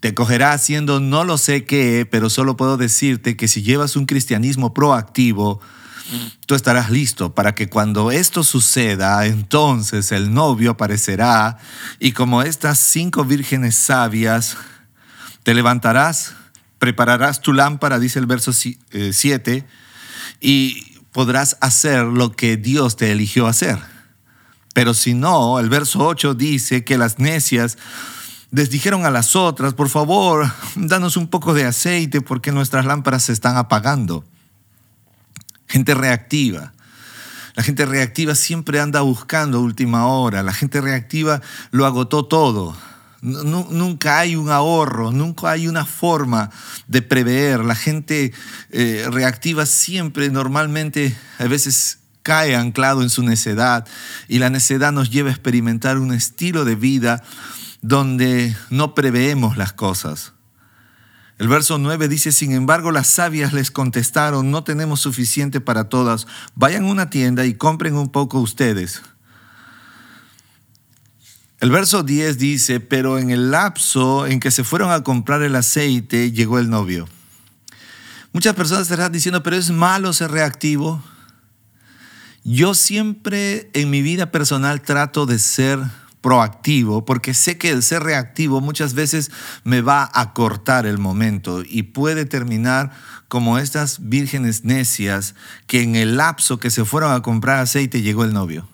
Te 0.01 0.13
cogerá 0.13 0.51
haciendo 0.51 0.99
no 0.99 1.23
lo 1.23 1.38
sé 1.38 1.65
qué, 1.65 2.07
pero 2.09 2.29
solo 2.29 2.57
puedo 2.57 2.77
decirte 2.77 3.38
que 3.38 3.47
si 3.47 3.63
llevas 3.63 3.95
un 3.95 4.05
cristianismo 4.05 4.73
proactivo, 4.73 5.61
tú 6.45 6.55
estarás 6.55 6.89
listo 6.89 7.33
para 7.33 7.55
que 7.55 7.69
cuando 7.69 8.11
esto 8.11 8.43
suceda, 8.43 9.25
entonces 9.25 10.11
el 10.11 10.33
novio 10.33 10.71
aparecerá 10.71 11.57
y 11.99 12.11
como 12.11 12.43
estas 12.43 12.79
cinco 12.79 13.23
vírgenes 13.23 13.75
sabias, 13.75 14.57
te 15.43 15.53
levantarás, 15.53 16.35
prepararás 16.79 17.41
tu 17.41 17.53
lámpara, 17.53 17.99
dice 17.99 18.19
el 18.19 18.25
verso 18.25 18.51
7, 18.53 18.81
eh, 18.91 19.65
y 20.41 20.99
podrás 21.11 21.57
hacer 21.61 22.03
lo 22.03 22.31
que 22.31 22.57
Dios 22.57 22.97
te 22.97 23.11
eligió 23.11 23.47
hacer. 23.47 23.79
Pero 24.73 24.93
si 24.93 25.13
no, 25.13 25.59
el 25.59 25.69
verso 25.69 26.05
8 26.05 26.33
dice 26.33 26.83
que 26.83 26.97
las 26.97 27.17
necias 27.17 27.77
les 28.56 28.70
dijeron 28.70 29.06
a 29.06 29.12
las 29.12 29.36
otras, 29.36 29.74
por 29.74 29.89
favor, 29.89 30.50
danos 30.76 31.18
un 31.18 31.28
poco 31.28 31.54
de 31.54 31.65
aceite 31.65 32.22
porque 32.22 32.54
nuestras 32.54 32.86
lámparas 32.86 33.24
se 33.24 33.34
están 33.34 33.58
apagando. 33.58 34.24
Gente 35.68 35.94
reactiva. 35.94 36.72
La 37.56 37.63
gente 37.63 37.86
reactiva 37.86 38.34
siempre 38.34 38.80
anda 38.80 39.02
buscando 39.02 39.60
última 39.60 40.08
hora. 40.08 40.41
La 40.41 40.54
gente 40.54 40.80
reactiva 40.80 41.41
lo 41.72 41.86
agotó 41.86 42.26
todo. 42.26 42.78
Nunca 43.22 44.20
hay 44.20 44.38
un 44.38 44.50
ahorro, 44.50 45.12
nunca 45.12 45.52
hay 45.52 45.68
una 45.68 45.84
forma 45.84 46.50
de 46.88 47.02
prever. 47.02 47.60
La 47.65 47.76
gente 47.76 48.32
eh, 48.72 49.06
reactiva 49.12 49.65
siempre, 49.65 50.30
normalmente, 50.30 51.18
a 51.39 51.46
veces 51.46 51.98
cae 52.24 52.56
anclado 52.56 53.02
en 53.02 53.10
su 53.10 53.22
necedad 53.24 53.86
y 54.30 54.39
la 54.39 54.50
necedad 54.50 54.94
nos 54.94 55.10
lleva 55.10 55.30
a 55.30 55.34
experimentar 55.34 55.98
un 55.98 56.13
estilo 56.13 56.63
de 56.63 56.76
vida 56.76 57.22
donde 57.88 58.58
no 58.71 58.95
preveemos 58.95 59.58
las 59.58 59.71
cosas. 59.71 60.34
El 61.38 61.48
verso 61.48 61.78
9 61.78 62.08
dice, 62.08 62.32
sin 62.32 62.52
embargo 62.52 62.91
las 62.91 63.06
sabias 63.06 63.54
les 63.54 63.69
contestaron, 63.69 64.50
no 64.50 64.63
tenemos 64.63 65.02
suficiente 65.02 65.62
para 65.62 65.88
todas, 65.88 66.26
vayan 66.56 66.86
a 66.86 66.91
una 66.91 67.12
tienda 67.12 67.45
y 67.45 67.54
compren 67.54 67.93
un 67.95 68.10
poco 68.10 68.39
ustedes. 68.39 69.04
El 71.60 71.69
verso 71.69 72.02
10 72.02 72.39
dice, 72.39 72.80
pero 72.80 73.19
en 73.19 73.30
el 73.30 73.52
lapso 73.52 74.26
en 74.26 74.39
que 74.39 74.50
se 74.50 74.63
fueron 74.63 74.91
a 74.91 75.04
comprar 75.04 75.43
el 75.43 75.56
aceite, 75.56 76.32
llegó 76.32 76.58
el 76.58 76.71
novio. 76.71 77.08
Muchas 78.34 78.56
personas 78.56 78.84
estarán 78.84 79.12
diciendo, 79.12 79.43
pero 79.43 79.58
es 79.58 79.69
malo 79.69 80.12
ser 80.12 80.32
reactivo. 80.32 81.04
Yo 82.43 82.74
siempre 82.74 83.69
en 83.74 83.91
mi 83.91 84.02
vida 84.02 84.32
personal 84.32 84.82
trato 84.82 85.28
de 85.28 85.38
ser 85.38 85.80
proactivo, 86.25 87.05
porque 87.05 87.35
sé 87.35 87.59
que 87.59 87.69
el 87.69 87.83
ser 87.83 88.01
reactivo 88.01 88.59
muchas 88.59 88.95
veces 88.95 89.29
me 89.63 89.81
va 89.81 90.09
a 90.11 90.33
cortar 90.33 90.88
el 90.88 90.97
momento 90.97 91.61
y 91.63 91.83
puede 91.83 92.25
terminar 92.25 92.89
como 93.27 93.59
estas 93.59 94.09
vírgenes 94.09 94.63
necias 94.63 95.35
que 95.67 95.83
en 95.83 95.95
el 95.95 96.17
lapso 96.17 96.57
que 96.57 96.71
se 96.71 96.83
fueron 96.83 97.13
a 97.13 97.21
comprar 97.21 97.59
aceite 97.59 98.01
llegó 98.01 98.23
el 98.23 98.33
novio. 98.33 98.67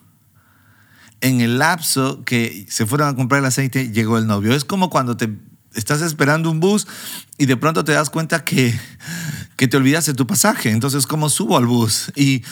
En 1.20 1.42
el 1.42 1.58
lapso 1.58 2.24
que 2.24 2.64
se 2.70 2.86
fueron 2.86 3.08
a 3.08 3.16
comprar 3.16 3.40
el 3.40 3.44
aceite 3.44 3.90
llegó 3.90 4.16
el 4.16 4.26
novio. 4.26 4.54
Es 4.54 4.64
como 4.64 4.88
cuando 4.88 5.18
te 5.18 5.36
estás 5.74 6.00
esperando 6.00 6.50
un 6.50 6.58
bus 6.58 6.88
y 7.36 7.44
de 7.44 7.58
pronto 7.58 7.84
te 7.84 7.92
das 7.92 8.08
cuenta 8.08 8.46
que, 8.46 8.74
que 9.62 9.68
te 9.68 9.76
olvidaste 9.76 10.12
tu 10.14 10.26
pasaje. 10.26 10.70
Entonces, 10.70 11.06
¿cómo 11.06 11.28
subo 11.28 11.56
al 11.56 11.66
bus? 11.66 12.10
Y, 12.16 12.42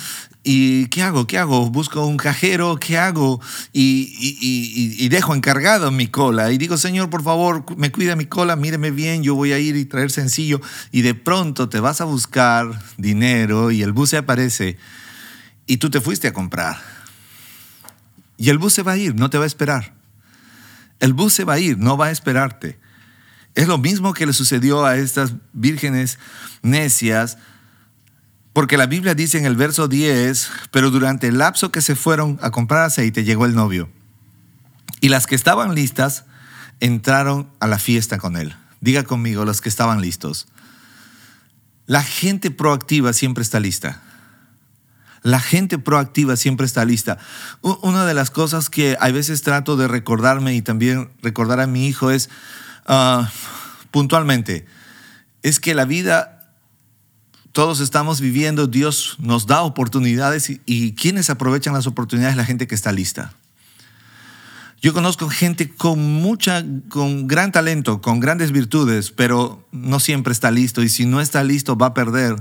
¿Y 0.44 0.87
qué 0.90 1.03
hago? 1.03 1.27
¿Qué 1.27 1.38
hago? 1.38 1.68
¿Busco 1.68 2.07
un 2.07 2.16
cajero? 2.16 2.77
¿Qué 2.77 2.99
hago? 2.99 3.40
Y, 3.73 5.09
dejo 5.09 5.35
encargado 5.35 5.90
mi 5.90 6.07
cola. 6.07 6.53
Y 6.53 6.59
digo, 6.59 6.77
Señor, 6.77 7.11
por 7.11 7.25
favor, 7.25 7.64
me 7.77 7.90
cuida 7.90 8.14
mi 8.14 8.27
cola, 8.27 8.55
míreme 8.55 8.92
bien, 8.92 9.25
yo 9.25 9.35
voy 9.35 9.51
a 9.51 9.59
ir 9.59 9.75
y 9.75 9.87
traer 9.87 10.12
sencillo. 10.12 10.61
Y 10.92 11.03
de 11.03 11.14
pronto 11.14 11.68
te 11.68 11.81
vas 11.81 12.01
a 12.01 12.05
buscar 12.05 12.81
dinero 12.96 13.73
y 13.73 13.83
el 13.83 13.90
bus 13.90 14.11
se 14.11 14.16
aparece. 14.16 14.79
y 15.66 15.79
tú 15.79 15.90
te 15.90 16.01
fuiste 16.01 16.29
a 16.29 16.33
comprar. 16.33 16.81
Y 18.37 18.51
el 18.51 18.59
bus 18.59 18.73
se 18.73 18.85
va 18.85 18.92
a 18.92 18.96
ir, 18.96 19.16
no 19.16 19.31
te 19.31 19.38
va 19.38 19.42
a 19.42 19.49
esperar. 19.49 19.94
El 21.01 21.12
bus 21.12 21.33
se 21.33 21.42
va 21.42 21.55
a 21.55 21.59
ir, 21.59 21.77
no 21.77 21.96
va 21.96 22.07
a 22.07 22.11
esperarte. 22.12 22.79
Es 23.54 23.68
lo 23.68 23.78
mismo 23.78 24.14
que 24.14 24.26
le 24.26 24.32
sucedió 24.32 24.84
a 24.86 24.96
estas 24.96 25.34
vírgenes 25.52 26.18
necias, 26.62 27.38
porque 28.52 28.76
la 28.76 28.86
Biblia 28.86 29.14
dice 29.14 29.38
en 29.38 29.46
el 29.46 29.56
verso 29.56 29.88
10, 29.88 30.50
pero 30.70 30.90
durante 30.90 31.28
el 31.28 31.38
lapso 31.38 31.72
que 31.72 31.82
se 31.82 31.96
fueron 31.96 32.38
a 32.42 32.50
comprar 32.50 32.84
aceite 32.84 33.24
llegó 33.24 33.46
el 33.46 33.54
novio. 33.54 33.90
Y 35.00 35.08
las 35.08 35.26
que 35.26 35.34
estaban 35.34 35.74
listas 35.74 36.24
entraron 36.80 37.50
a 37.60 37.66
la 37.66 37.78
fiesta 37.78 38.18
con 38.18 38.36
él. 38.36 38.54
Diga 38.80 39.04
conmigo, 39.04 39.44
los 39.44 39.60
que 39.60 39.68
estaban 39.68 40.00
listos. 40.00 40.48
La 41.86 42.02
gente 42.02 42.50
proactiva 42.50 43.12
siempre 43.12 43.42
está 43.42 43.60
lista. 43.60 44.00
La 45.22 45.40
gente 45.40 45.78
proactiva 45.78 46.36
siempre 46.36 46.64
está 46.64 46.84
lista. 46.84 47.18
Una 47.60 48.06
de 48.06 48.14
las 48.14 48.30
cosas 48.30 48.70
que 48.70 48.96
a 49.00 49.10
veces 49.10 49.42
trato 49.42 49.76
de 49.76 49.86
recordarme 49.86 50.54
y 50.54 50.62
también 50.62 51.10
recordar 51.22 51.60
a 51.60 51.66
mi 51.66 51.86
hijo 51.86 52.10
es 52.10 52.30
ah, 52.87 53.31
puntualmente, 53.90 54.66
es 55.43 55.61
que 55.61 55.75
la 55.75 55.85
vida 55.85 56.37
todos 57.53 57.81
estamos 57.81 58.21
viviendo, 58.21 58.66
Dios 58.66 59.16
nos 59.19 59.47
da 59.47 59.62
oportunidades 59.62 60.51
y, 60.51 60.61
y 60.66 60.95
quienes 60.95 61.31
aprovechan 61.31 61.75
las 61.75 61.87
oportunidades 61.87 62.37
la 62.37 62.45
gente 62.45 62.66
que 62.66 62.75
está 62.75 62.93
lista. 62.93 63.35
Yo 64.83 64.95
conozco 64.95 65.29
gente 65.29 65.69
con 65.69 65.99
mucha, 65.99 66.64
con 66.88 67.27
gran 67.27 67.53
talento, 67.53 68.01
con 68.01 68.19
grandes 68.19 68.51
virtudes, 68.51 69.11
pero 69.11 69.62
no 69.73 70.01
siempre 70.01 70.33
está 70.33 70.51
listo 70.51 70.83
y 70.83 70.88
si 70.88 71.05
no 71.05 71.21
está 71.21 71.45
listo 71.45 71.77
va 71.77 71.87
a 71.87 71.95
perder 71.95 72.37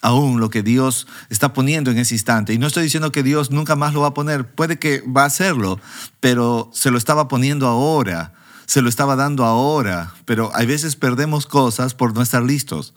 aún 0.00 0.40
lo 0.40 0.48
que 0.48 0.62
Dios 0.62 1.06
está 1.28 1.52
poniendo 1.52 1.90
en 1.90 1.98
ese 1.98 2.14
instante. 2.14 2.54
Y 2.54 2.58
no 2.58 2.66
estoy 2.66 2.84
diciendo 2.84 3.12
que 3.12 3.22
Dios 3.22 3.50
nunca 3.50 3.76
más 3.76 3.92
lo 3.92 4.00
va 4.00 4.08
a 4.08 4.14
poner, 4.14 4.46
puede 4.46 4.78
que 4.78 5.02
va 5.02 5.22
a 5.22 5.26
hacerlo, 5.26 5.80
pero 6.18 6.70
se 6.72 6.90
lo 6.90 6.96
estaba 6.96 7.28
poniendo 7.28 7.66
ahora, 7.66 8.32
se 8.66 8.82
lo 8.82 8.88
estaba 8.88 9.16
dando 9.16 9.44
ahora, 9.44 10.14
pero 10.24 10.50
hay 10.54 10.66
veces 10.66 10.96
perdemos 10.96 11.46
cosas 11.46 11.94
por 11.94 12.14
no 12.14 12.22
estar 12.22 12.42
listos. 12.42 12.94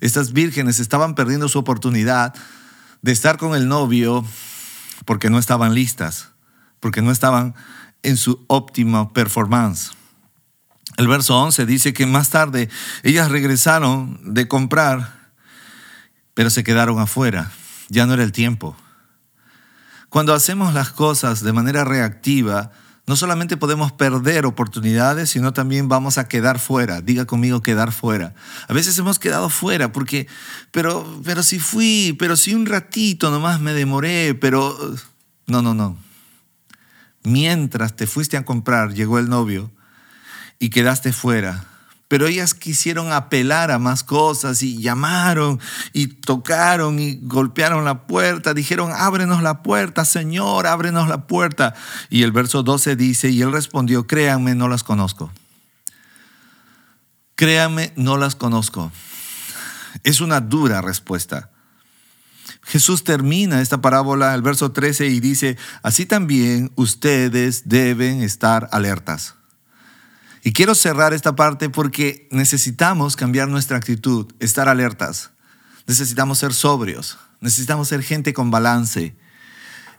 Estas 0.00 0.32
vírgenes 0.32 0.78
estaban 0.78 1.14
perdiendo 1.14 1.48
su 1.48 1.58
oportunidad 1.58 2.34
de 3.02 3.12
estar 3.12 3.36
con 3.36 3.54
el 3.54 3.68
novio 3.68 4.24
porque 5.04 5.30
no 5.30 5.38
estaban 5.38 5.74
listas, 5.74 6.30
porque 6.80 7.02
no 7.02 7.10
estaban 7.10 7.54
en 8.02 8.16
su 8.16 8.44
óptima 8.48 9.12
performance. 9.12 9.92
El 10.96 11.08
verso 11.08 11.36
11 11.36 11.66
dice 11.66 11.92
que 11.92 12.06
más 12.06 12.30
tarde 12.30 12.70
ellas 13.02 13.30
regresaron 13.30 14.18
de 14.22 14.48
comprar, 14.48 15.30
pero 16.34 16.50
se 16.50 16.64
quedaron 16.64 16.98
afuera. 16.98 17.52
Ya 17.88 18.06
no 18.06 18.14
era 18.14 18.22
el 18.22 18.32
tiempo. 18.32 18.76
Cuando 20.08 20.32
hacemos 20.32 20.72
las 20.72 20.90
cosas 20.90 21.42
de 21.42 21.52
manera 21.52 21.84
reactiva, 21.84 22.72
no 23.06 23.16
solamente 23.16 23.56
podemos 23.56 23.92
perder 23.92 24.46
oportunidades, 24.46 25.30
sino 25.30 25.52
también 25.52 25.88
vamos 25.88 26.18
a 26.18 26.28
quedar 26.28 26.58
fuera. 26.58 27.00
Diga 27.00 27.24
conmigo 27.24 27.62
quedar 27.62 27.92
fuera. 27.92 28.34
A 28.68 28.72
veces 28.72 28.98
hemos 28.98 29.18
quedado 29.18 29.48
fuera 29.48 29.92
porque, 29.92 30.26
pero, 30.72 31.20
pero 31.24 31.42
si 31.42 31.58
fui, 31.58 32.16
pero 32.18 32.36
si 32.36 32.54
un 32.54 32.66
ratito 32.66 33.30
nomás 33.30 33.60
me 33.60 33.72
demoré, 33.72 34.34
pero... 34.34 34.76
No, 35.46 35.62
no, 35.62 35.74
no 35.74 35.96
mientras 37.26 37.96
te 37.96 38.06
fuiste 38.06 38.36
a 38.36 38.44
comprar, 38.44 38.94
llegó 38.94 39.18
el 39.18 39.28
novio 39.28 39.72
y 40.60 40.70
quedaste 40.70 41.12
fuera. 41.12 41.64
Pero 42.08 42.26
ellas 42.28 42.54
quisieron 42.54 43.12
apelar 43.12 43.72
a 43.72 43.80
más 43.80 44.04
cosas 44.04 44.62
y 44.62 44.80
llamaron 44.80 45.58
y 45.92 46.06
tocaron 46.06 47.00
y 47.00 47.18
golpearon 47.22 47.84
la 47.84 48.06
puerta. 48.06 48.54
Dijeron, 48.54 48.92
ábrenos 48.94 49.42
la 49.42 49.62
puerta, 49.62 50.04
Señor, 50.04 50.68
ábrenos 50.68 51.08
la 51.08 51.26
puerta. 51.26 51.74
Y 52.08 52.22
el 52.22 52.30
verso 52.30 52.62
12 52.62 52.94
dice, 52.94 53.30
y 53.30 53.42
él 53.42 53.50
respondió, 53.50 54.06
créanme, 54.06 54.54
no 54.54 54.68
las 54.68 54.84
conozco. 54.84 55.32
Créanme, 57.34 57.92
no 57.96 58.16
las 58.16 58.36
conozco. 58.36 58.92
Es 60.04 60.20
una 60.20 60.40
dura 60.40 60.82
respuesta. 60.82 61.50
Jesús 62.62 63.04
termina 63.04 63.60
esta 63.60 63.80
parábola, 63.80 64.34
el 64.34 64.42
verso 64.42 64.72
13, 64.72 65.06
y 65.06 65.20
dice, 65.20 65.56
así 65.82 66.06
también 66.06 66.72
ustedes 66.76 67.68
deben 67.68 68.22
estar 68.22 68.68
alertas. 68.72 69.34
Y 70.46 70.52
quiero 70.52 70.76
cerrar 70.76 71.12
esta 71.12 71.34
parte 71.34 71.70
porque 71.70 72.28
necesitamos 72.30 73.16
cambiar 73.16 73.48
nuestra 73.48 73.78
actitud, 73.78 74.32
estar 74.38 74.68
alertas. 74.68 75.32
Necesitamos 75.88 76.38
ser 76.38 76.54
sobrios, 76.54 77.18
necesitamos 77.40 77.88
ser 77.88 78.00
gente 78.04 78.32
con 78.32 78.52
balance. 78.52 79.16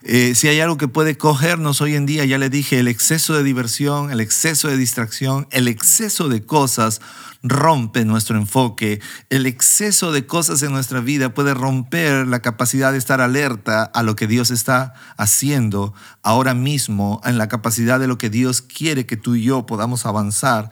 Eh, 0.04 0.36
si 0.36 0.48
hay 0.48 0.62
algo 0.62 0.78
que 0.78 0.88
puede 0.88 1.18
cogernos 1.18 1.82
hoy 1.82 1.96
en 1.96 2.06
día, 2.06 2.24
ya 2.24 2.38
le 2.38 2.50
dije, 2.50 2.80
el 2.80 2.88
exceso 2.88 3.34
de 3.34 3.44
diversión, 3.44 4.10
el 4.10 4.22
exceso 4.22 4.70
de 4.70 4.78
distracción, 4.78 5.50
el 5.52 5.68
exceso 5.68 6.30
de 6.30 6.46
cosas 6.46 7.02
rompe 7.50 8.06
nuestro 8.06 8.38
enfoque. 8.38 9.02
El 9.30 9.46
exceso 9.46 10.12
de 10.12 10.26
cosas 10.26 10.62
en 10.64 10.72
nuestra 10.72 11.00
vida 11.00 11.34
puede 11.34 11.54
romper 11.54 12.28
la 12.28 12.42
capacidad 12.42 12.92
de 12.92 12.98
estar 12.98 13.22
alerta 13.22 13.84
a 13.84 14.04
lo 14.04 14.16
que 14.16 14.28
Dios 14.28 14.52
está 14.52 14.94
haciendo 15.18 15.94
ahora 16.24 16.54
mismo, 16.54 17.22
en 17.24 17.38
la 17.38 17.48
capacidad 17.48 18.00
de 18.00 18.08
lo 18.08 18.18
que 18.18 18.30
Dios 18.30 18.62
quiere 18.62 19.06
que 19.06 19.18
tú 19.18 19.36
y 19.36 19.44
yo 19.44 19.66
podamos 19.66 20.06
avanzar. 20.06 20.70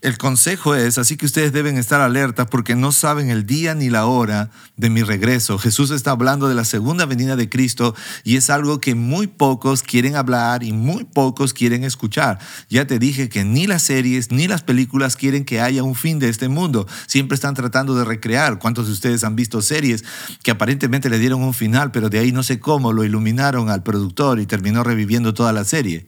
El 0.00 0.18
consejo 0.18 0.74
es, 0.74 0.98
así 0.98 1.16
que 1.16 1.26
ustedes 1.26 1.52
deben 1.52 1.76
estar 1.76 2.00
alertas 2.00 2.48
porque 2.50 2.74
no 2.74 2.92
saben 2.92 3.30
el 3.30 3.46
día 3.46 3.74
ni 3.74 3.88
la 3.88 4.06
hora 4.06 4.50
de 4.76 4.90
mi 4.90 5.02
regreso. 5.02 5.58
Jesús 5.58 5.90
está 5.90 6.10
hablando 6.10 6.48
de 6.48 6.54
la 6.54 6.64
segunda 6.64 7.06
venida 7.06 7.36
de 7.36 7.48
Cristo 7.48 7.94
y 8.24 8.36
es 8.36 8.50
algo 8.50 8.80
que 8.80 8.94
muy 8.94 9.26
pocos 9.26 9.82
quieren 9.82 10.16
hablar 10.16 10.62
y 10.62 10.72
muy 10.72 11.04
pocos 11.04 11.54
quieren 11.54 11.84
escuchar. 11.84 12.38
Ya 12.68 12.86
te 12.86 12.98
dije 12.98 13.28
que 13.28 13.44
ni 13.44 13.66
las 13.66 13.82
series 13.82 14.30
ni 14.30 14.48
las 14.48 14.62
películas 14.62 15.16
quieren 15.16 15.44
que 15.44 15.60
haya 15.60 15.82
un 15.82 15.94
de 16.18 16.28
este 16.28 16.48
mundo. 16.48 16.86
Siempre 17.06 17.34
están 17.34 17.54
tratando 17.54 17.94
de 17.94 18.04
recrear. 18.04 18.58
¿Cuántos 18.58 18.86
de 18.86 18.92
ustedes 18.92 19.24
han 19.24 19.36
visto 19.36 19.62
series 19.62 20.04
que 20.42 20.50
aparentemente 20.50 21.10
le 21.10 21.18
dieron 21.18 21.42
un 21.42 21.54
final, 21.54 21.90
pero 21.90 22.08
de 22.08 22.18
ahí 22.18 22.32
no 22.32 22.42
sé 22.42 22.60
cómo 22.60 22.92
lo 22.92 23.04
iluminaron 23.04 23.70
al 23.70 23.82
productor 23.82 24.40
y 24.40 24.46
terminó 24.46 24.82
reviviendo 24.82 25.34
toda 25.34 25.52
la 25.52 25.64
serie? 25.64 26.06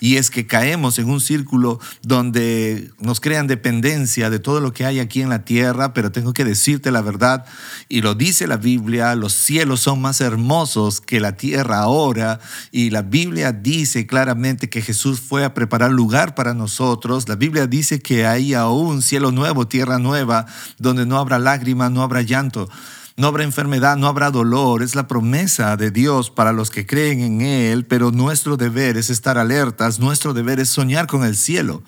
Y 0.00 0.16
es 0.16 0.30
que 0.30 0.46
caemos 0.46 0.98
en 0.98 1.08
un 1.08 1.20
círculo 1.20 1.80
donde 2.02 2.90
nos 3.00 3.20
crean 3.20 3.46
dependencia 3.46 4.30
de 4.30 4.38
todo 4.38 4.60
lo 4.60 4.72
que 4.72 4.84
hay 4.84 5.00
aquí 5.00 5.22
en 5.22 5.28
la 5.28 5.44
tierra, 5.44 5.92
pero 5.94 6.12
tengo 6.12 6.32
que 6.32 6.44
decirte 6.44 6.90
la 6.90 7.00
verdad, 7.00 7.44
y 7.88 8.02
lo 8.02 8.14
dice 8.14 8.46
la 8.46 8.56
Biblia, 8.56 9.14
los 9.14 9.32
cielos 9.32 9.80
son 9.80 10.00
más 10.00 10.20
hermosos 10.20 11.00
que 11.00 11.20
la 11.20 11.36
tierra 11.36 11.78
ahora, 11.78 12.40
y 12.70 12.90
la 12.90 13.02
Biblia 13.02 13.52
dice 13.52 14.06
claramente 14.06 14.68
que 14.68 14.82
Jesús 14.82 15.20
fue 15.20 15.44
a 15.44 15.54
preparar 15.54 15.90
lugar 15.90 16.34
para 16.34 16.54
nosotros, 16.54 17.28
la 17.28 17.36
Biblia 17.36 17.66
dice 17.66 18.00
que 18.00 18.26
hay 18.26 18.54
aún 18.54 19.02
cielo 19.02 19.32
nuevo, 19.32 19.68
tierra 19.68 19.98
nueva, 19.98 20.46
donde 20.78 21.06
no 21.06 21.18
habrá 21.18 21.38
lágrima, 21.38 21.90
no 21.90 22.02
habrá 22.02 22.22
llanto. 22.22 22.68
No 23.16 23.28
habrá 23.28 23.44
enfermedad, 23.44 23.96
no 23.96 24.08
habrá 24.08 24.30
dolor. 24.30 24.82
Es 24.82 24.94
la 24.94 25.08
promesa 25.08 25.76
de 25.76 25.90
Dios 25.90 26.30
para 26.30 26.52
los 26.52 26.70
que 26.70 26.86
creen 26.86 27.20
en 27.20 27.40
Él, 27.40 27.86
pero 27.86 28.10
nuestro 28.10 28.58
deber 28.58 28.98
es 28.98 29.08
estar 29.08 29.38
alertas, 29.38 29.98
nuestro 29.98 30.34
deber 30.34 30.60
es 30.60 30.68
soñar 30.68 31.06
con 31.06 31.24
el 31.24 31.34
cielo. 31.34 31.82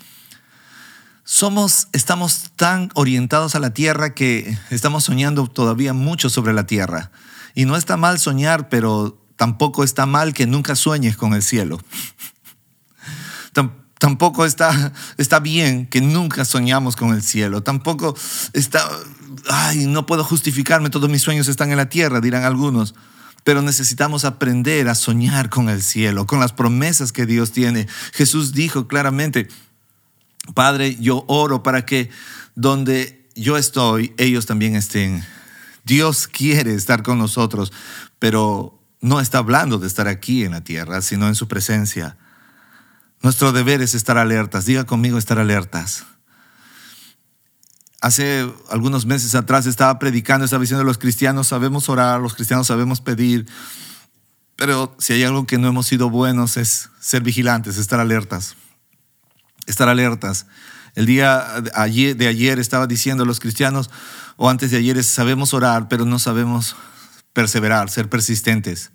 Somos, 1.25 1.89
estamos 1.93 2.53
tan 2.57 2.91
orientados 2.95 3.55
a 3.55 3.59
la 3.59 3.75
tierra 3.75 4.15
que 4.15 4.57
estamos 4.71 5.05
soñando 5.05 5.47
todavía 5.47 5.93
mucho 5.93 6.31
sobre 6.31 6.55
la 6.55 6.67
tierra. 6.67 7.11
Y 7.55 7.67
no 7.67 7.77
está 7.77 7.99
mal 7.99 8.19
soñar, 8.19 8.71
pero 8.71 9.23
tampoco 9.37 9.85
está 9.85 10.07
mal 10.07 10.33
que 10.33 10.47
nunca 10.47 10.75
sueñes 10.77 11.19
con 11.19 11.35
el 11.35 11.43
cielo. 11.43 11.79
Tampoco 13.99 14.45
está, 14.45 14.93
está 15.17 15.41
bien 15.41 15.87
que 15.87 16.01
nunca 16.01 16.45
soñamos 16.45 16.95
con 16.95 17.13
el 17.13 17.23
cielo. 17.23 17.65
Tampoco 17.65 18.17
está, 18.53 18.89
ay, 19.49 19.87
no 19.87 20.07
puedo 20.07 20.25
justificarme, 20.25 20.91
todos 20.91 21.09
mis 21.09 21.23
sueños 21.23 21.49
están 21.49 21.71
en 21.71 21.77
la 21.77 21.89
tierra, 21.89 22.21
dirán 22.21 22.45
algunos. 22.45 22.95
Pero 23.45 23.63
necesitamos 23.63 24.25
aprender 24.25 24.89
a 24.89 24.95
soñar 24.95 25.49
con 25.49 25.69
el 25.69 25.83
cielo, 25.83 26.27
con 26.27 26.41
las 26.41 26.53
promesas 26.53 27.13
que 27.13 27.27
Dios 27.27 27.53
tiene. 27.53 27.87
Jesús 28.13 28.53
dijo 28.53 28.89
claramente, 28.89 29.49
Padre, 30.55 30.97
yo 31.01 31.25
oro 31.29 31.63
para 31.63 31.87
que 31.87 32.11
donde 32.55 33.27
yo 33.35 33.57
estoy, 33.57 34.13
ellos 34.19 34.47
también 34.47 34.75
estén. 34.75 35.25
Dios 35.85 36.27
quiere 36.27 36.75
estar 36.75 37.03
con 37.03 37.19
nosotros, 37.19 37.73
pero 38.19 38.79
no 39.01 39.21
está 39.21 39.39
hablando 39.39 39.79
de 39.79 39.87
estar 39.87 40.09
aquí 40.09 40.45
en 40.45 40.53
la 40.53 40.65
tierra, 40.65 41.01
sino 41.03 41.29
en 41.29 41.35
su 41.35 41.49
presencia. 41.49 42.17
Nuestro 43.23 43.53
deber 43.53 43.81
es 43.83 43.95
estar 43.95 44.19
alertas. 44.19 44.67
Diga 44.67 44.85
conmigo 44.85 45.19
estar 45.19 45.39
alertas. 45.39 46.05
Hace 48.01 48.49
algunos 48.71 49.07
meses 49.07 49.35
atrás 49.35 49.67
estaba 49.67 49.99
predicando, 49.99 50.45
estaba 50.45 50.61
diciendo 50.61 50.85
los 50.85 50.99
cristianos 50.99 51.49
sabemos 51.49 51.89
orar, 51.89 52.21
los 52.21 52.35
cristianos 52.35 52.69
sabemos 52.69 53.01
pedir, 53.01 53.47
pero 54.59 54.93
si 54.99 55.13
hay 55.13 55.23
algo 55.23 55.47
que 55.47 55.57
no 55.57 55.69
hemos 55.69 55.87
sido 55.87 56.11
buenos 56.11 56.57
es 56.57 56.91
ser 56.99 57.23
vigilantes, 57.23 57.79
estar 57.79 58.01
alertas. 58.01 58.57
Estar 59.67 59.89
alertas. 59.89 60.47
El 60.97 61.07
día 61.07 61.61
de 61.61 62.27
ayer, 62.27 62.59
estaba 62.59 62.89
diciendo 62.89 63.25
los 63.25 63.39
cristianos, 63.39 63.89
o 64.37 64.51
antes 64.51 64.73
de 64.73 64.79
ayer, 64.79 65.03
sabemos 65.05 65.55
orar, 65.55 65.87
pero 65.89 66.05
no 66.05 66.19
sabemos 66.19 66.75
perseverar, 67.33 67.89
ser 67.89 68.09
persistentes. 68.09 68.91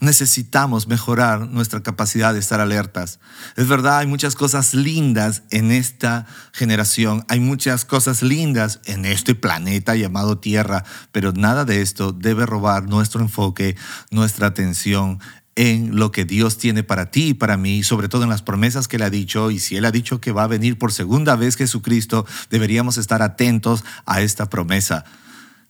Necesitamos 0.00 0.88
mejorar 0.88 1.48
nuestra 1.48 1.82
capacidad 1.82 2.32
de 2.32 2.40
estar 2.40 2.60
alertas. 2.60 3.20
Es 3.56 3.68
verdad, 3.68 3.98
hay 3.98 4.06
muchas 4.06 4.34
cosas 4.34 4.74
lindas 4.74 5.42
en 5.50 5.70
esta 5.70 6.26
generación, 6.52 7.24
hay 7.28 7.40
muchas 7.40 7.84
cosas 7.84 8.22
lindas 8.22 8.80
en 8.84 9.04
este 9.04 9.34
planeta 9.34 9.96
llamado 9.96 10.38
Tierra, 10.38 10.84
pero 11.12 11.32
nada 11.32 11.64
de 11.64 11.82
esto 11.82 12.12
debe 12.12 12.46
robar 12.46 12.88
nuestro 12.88 13.20
enfoque, 13.20 13.76
nuestra 14.10 14.48
atención 14.48 15.20
en 15.56 15.96
lo 15.96 16.12
que 16.12 16.24
Dios 16.24 16.58
tiene 16.58 16.82
para 16.82 17.10
ti 17.10 17.28
y 17.28 17.34
para 17.34 17.56
mí, 17.56 17.82
sobre 17.82 18.08
todo 18.08 18.22
en 18.22 18.30
las 18.30 18.42
promesas 18.42 18.88
que 18.88 18.96
Él 18.96 19.02
ha 19.02 19.10
dicho. 19.10 19.50
Y 19.50 19.58
si 19.58 19.76
Él 19.76 19.84
ha 19.84 19.90
dicho 19.90 20.20
que 20.20 20.32
va 20.32 20.44
a 20.44 20.48
venir 20.48 20.78
por 20.78 20.92
segunda 20.92 21.36
vez 21.36 21.56
Jesucristo, 21.56 22.26
deberíamos 22.48 22.96
estar 22.96 23.20
atentos 23.20 23.84
a 24.06 24.22
esta 24.22 24.48
promesa. 24.48 25.04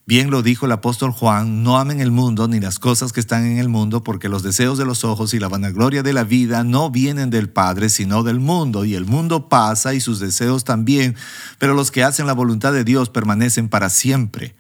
Bien 0.07 0.31
lo 0.31 0.43
dijo 0.43 0.67
el 0.67 0.73
apóstol 0.73 1.13
Juan, 1.13 1.63
no 1.63 1.79
amen 1.79 2.01
el 2.01 2.11
mundo 2.11 2.49
ni 2.49 2.59
las 2.59 2.79
cosas 2.79 3.13
que 3.13 3.21
están 3.21 3.47
en 3.47 3.59
el 3.59 3.69
mundo, 3.69 4.03
porque 4.03 4.29
los 4.29 4.43
deseos 4.43 4.77
de 4.77 4.85
los 4.85 5.05
ojos 5.05 5.35
y 5.35 5.39
la 5.39 5.49
vanagloria 5.49 6.03
de 6.03 6.13
la 6.13 6.25
vida 6.25 6.65
no 6.65 6.91
vienen 6.91 7.31
del 7.31 7.49
Padre, 7.49 7.91
sino 7.91 8.23
del 8.23 8.41
mundo, 8.41 8.85
y 8.85 8.95
el 8.95 9.05
mundo 9.05 9.49
pasa 9.49 9.95
y 9.95 10.01
sus 10.01 10.19
deseos 10.19 10.65
también, 10.65 11.15
pero 11.59 11.75
los 11.75 11.91
que 11.91 12.03
hacen 12.03 12.27
la 12.27 12.33
voluntad 12.33 12.73
de 12.73 12.83
Dios 12.83 13.09
permanecen 13.09 13.69
para 13.69 13.89
siempre. 13.89 14.57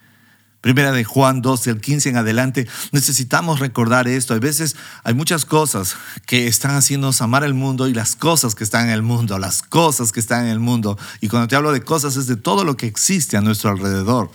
Primera 0.60 0.92
de 0.92 1.04
Juan 1.04 1.40
12, 1.40 1.70
el 1.70 1.80
15 1.80 2.10
en 2.10 2.16
adelante, 2.18 2.68
necesitamos 2.92 3.60
recordar 3.60 4.08
esto. 4.08 4.34
A 4.34 4.38
veces 4.38 4.76
hay 5.04 5.14
muchas 5.14 5.46
cosas 5.46 5.96
que 6.26 6.48
están 6.48 6.72
haciéndonos 6.72 7.22
amar 7.22 7.44
el 7.44 7.54
mundo 7.54 7.88
y 7.88 7.94
las 7.94 8.14
cosas 8.14 8.54
que 8.54 8.62
están 8.62 8.84
en 8.84 8.90
el 8.90 9.02
mundo, 9.02 9.38
las 9.38 9.62
cosas 9.62 10.12
que 10.12 10.20
están 10.20 10.44
en 10.44 10.50
el 10.50 10.60
mundo. 10.60 10.98
Y 11.22 11.28
cuando 11.28 11.48
te 11.48 11.56
hablo 11.56 11.72
de 11.72 11.82
cosas 11.82 12.16
es 12.16 12.26
de 12.26 12.36
todo 12.36 12.64
lo 12.64 12.76
que 12.76 12.86
existe 12.86 13.38
a 13.38 13.40
nuestro 13.40 13.70
alrededor. 13.70 14.30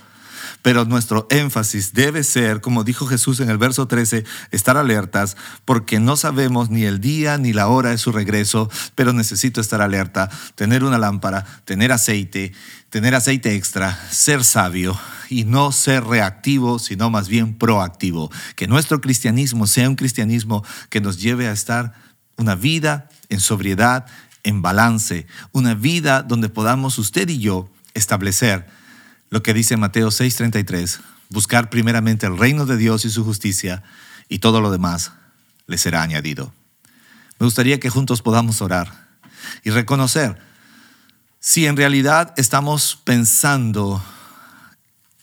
Pero 0.66 0.84
nuestro 0.84 1.28
énfasis 1.30 1.94
debe 1.94 2.24
ser, 2.24 2.60
como 2.60 2.84
dijo 2.84 3.06
Jesús 3.06 3.40
en 3.40 3.52
el 3.52 3.60
verso 3.60 3.88
13, 3.88 4.26
estar 4.50 4.78
alertas 4.78 5.38
porque 5.64 6.00
no 6.00 6.18
sabemos 6.18 6.72
ni 6.72 6.86
el 6.86 7.00
día 7.00 7.38
ni 7.38 7.54
la 7.54 7.68
hora 7.68 7.92
de 7.92 8.00
su 8.00 8.12
regreso, 8.12 8.68
pero 8.96 9.14
necesito 9.14 9.62
estar 9.62 9.80
alerta, 9.84 10.28
tener 10.56 10.84
una 10.84 10.98
lámpara, 10.98 11.46
tener 11.66 11.92
aceite, 11.92 12.52
tener 12.90 13.14
aceite 13.14 13.54
extra, 13.54 13.96
ser 14.10 14.44
sabio 14.44 15.00
y 15.30 15.44
no 15.44 15.72
ser 15.72 16.04
reactivo, 16.04 16.80
sino 16.80 17.12
más 17.12 17.28
bien 17.28 17.60
proactivo. 17.60 18.32
Que 18.56 18.68
nuestro 18.68 19.02
cristianismo 19.02 19.68
sea 19.68 19.88
un 19.88 19.96
cristianismo 19.96 20.64
que 20.90 21.00
nos 21.00 21.22
lleve 21.22 21.48
a 21.48 21.52
estar 21.52 21.94
una 22.38 22.56
vida 22.56 23.08
en 23.30 23.40
sobriedad, 23.40 24.08
en 24.42 24.64
balance, 24.64 25.28
una 25.52 25.76
vida 25.76 26.24
donde 26.24 26.50
podamos 26.50 26.98
usted 26.98 27.30
y 27.30 27.38
yo 27.38 27.70
establecer 27.94 28.66
lo 29.36 29.44
que 29.44 29.54
dice 29.54 29.76
Mateo 29.76 30.12
6:33, 30.12 31.02
buscar 31.30 31.70
primeramente 31.70 32.26
el 32.26 32.38
reino 32.38 32.66
de 32.66 32.78
Dios 32.78 33.04
y 33.04 33.10
su 33.10 33.26
justicia 33.26 33.84
y 34.30 34.40
todo 34.40 34.62
lo 34.62 34.72
demás 34.72 35.12
le 35.68 35.78
será 35.78 36.02
añadido. 36.04 36.54
Me 37.38 37.46
gustaría 37.46 37.78
que 37.82 37.90
juntos 37.90 38.22
podamos 38.22 38.62
orar 38.62 39.10
y 39.66 39.72
reconocer 39.72 40.40
si 41.42 41.66
en 41.66 41.76
realidad 41.76 42.34
estamos 42.38 42.96
pensando 43.04 44.02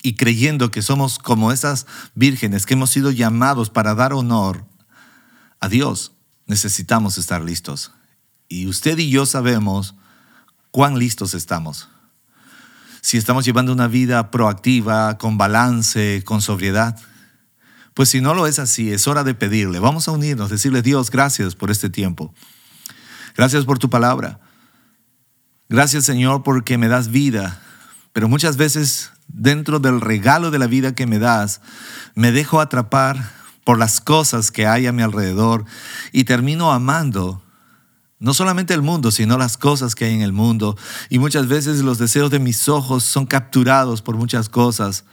y 0.03 0.13
creyendo 0.17 0.71
que 0.71 0.83
somos 0.83 1.19
como 1.19 1.51
esas 1.51 1.87
vírgenes 2.15 2.67
que 2.67 2.75
hemos 2.75 2.91
sido 2.91 3.13
llamados 3.13 3.71
para 3.71 3.95
dar 3.95 4.13
honor 4.13 4.67
a 5.59 5.71
Dios, 5.71 6.13
necesitamos 6.45 7.17
estar 7.17 7.41
listos. 7.41 7.93
Y 8.47 8.67
usted 8.67 8.99
y 8.99 9.09
yo 9.09 9.25
sabemos 9.25 9.95
cuán 10.71 10.99
listos 10.99 11.33
estamos 11.33 11.89
si 13.03 13.19
estamos 13.19 13.45
llevando 13.45 13.73
una 13.73 13.89
vida 13.89 14.31
proactiva, 14.31 15.19
con 15.19 15.37
balance, 15.37 16.23
con 16.25 16.41
sobriedad. 16.41 16.99
Pues 17.95 18.09
si 18.09 18.21
no 18.21 18.33
lo 18.33 18.47
es 18.47 18.61
así, 18.61 18.93
es 18.93 19.07
hora 19.09 19.25
de 19.25 19.35
pedirle. 19.35 19.81
Vamos 19.81 20.07
a 20.09 20.13
unirnos, 20.13 20.51
decirle 20.51 20.83
Dios, 20.83 21.11
gracias 21.11 21.57
por 21.57 21.71
este 21.71 21.91
tiempo. 21.91 22.33
Gracias 23.37 23.65
por 23.65 23.79
tu 23.79 23.91
palabra. 23.91 24.41
Gracias 25.69 26.05
Señor 26.05 26.45
porque 26.45 26.79
me 26.79 26.89
das 26.89 27.09
vida. 27.09 27.61
Pero 28.13 28.29
muchas 28.29 28.57
veces 28.57 29.11
dentro 29.27 29.81
del 29.81 30.01
regalo 30.01 30.51
de 30.53 30.61
la 30.61 30.69
vida 30.69 30.95
que 30.95 31.07
me 31.07 31.19
das, 31.19 31.61
me 32.15 32.31
dejo 32.31 32.61
atrapar 32.61 33.33
por 33.65 33.79
las 33.79 34.01
cosas 34.01 34.53
que 34.53 34.67
hay 34.67 34.87
a 34.87 34.93
mi 34.93 35.03
alrededor 35.03 35.65
y 36.13 36.25
termino 36.25 36.73
amando 36.73 37.43
no 38.23 38.35
solamente 38.35 38.73
el 38.73 38.83
mundo, 38.83 39.11
sino 39.11 39.37
las 39.37 39.57
cosas 39.57 39.97
que 39.97 40.05
hay 40.05 40.15
en 40.15 40.23
el 40.23 40.33
mundo. 40.33 40.77
Y 41.11 41.19
muchas 41.19 41.49
veces 41.49 41.81
los 41.81 41.99
deseos 41.99 42.31
de 42.31 42.39
mis 42.39 42.69
ojos 42.69 43.03
son 43.03 43.27
capturados 43.27 44.01
por 44.01 44.17
muchas 44.17 44.49
cosas. 44.49 45.05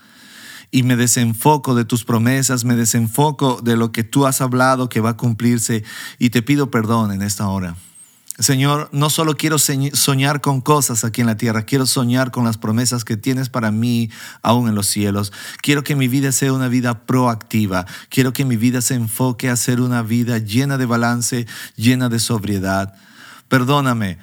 Y 0.70 0.84
me 0.84 0.96
desenfoco 0.96 1.74
de 1.74 1.86
tus 1.86 2.06
promesas, 2.06 2.66
me 2.66 2.76
desenfoco 2.76 3.62
de 3.64 3.76
lo 3.76 3.92
que 3.92 4.04
tú 4.04 4.28
has 4.28 4.42
hablado 4.42 4.90
que 4.90 5.02
va 5.02 5.12
a 5.12 5.18
cumplirse. 5.18 5.84
Y 6.20 6.30
te 6.30 6.44
pido 6.44 6.70
perdón 6.70 7.12
en 7.12 7.24
esta 7.24 7.48
hora. 7.48 7.76
Señor, 8.40 8.88
no 8.94 9.10
solo 9.10 9.36
quiero 9.36 9.58
soñar 9.60 10.40
con 10.40 10.62
cosas 10.62 11.04
aquí 11.04 11.20
en 11.20 11.28
la 11.28 11.36
tierra, 11.36 11.64
quiero 11.64 11.86
soñar 11.86 12.32
con 12.32 12.46
las 12.46 12.58
promesas 12.58 13.04
que 13.04 13.18
tienes 13.18 13.50
para 13.50 13.70
mí 13.70 14.10
aún 14.42 14.70
en 14.70 14.76
los 14.76 14.88
cielos. 14.88 15.34
Quiero 15.62 15.84
que 15.84 15.96
mi 15.96 16.08
vida 16.08 16.32
sea 16.32 16.54
una 16.54 16.70
vida 16.70 17.06
proactiva. 17.06 17.86
Quiero 18.08 18.32
que 18.32 18.46
mi 18.46 18.56
vida 18.56 18.82
se 18.82 18.96
enfoque 18.96 19.50
a 19.50 19.58
ser 19.58 19.82
una 19.82 20.04
vida 20.04 20.38
llena 20.38 20.78
de 20.78 20.86
balance, 20.86 21.48
llena 21.76 22.08
de 22.08 22.20
sobriedad. 22.20 22.94
Perdóname 23.50 24.20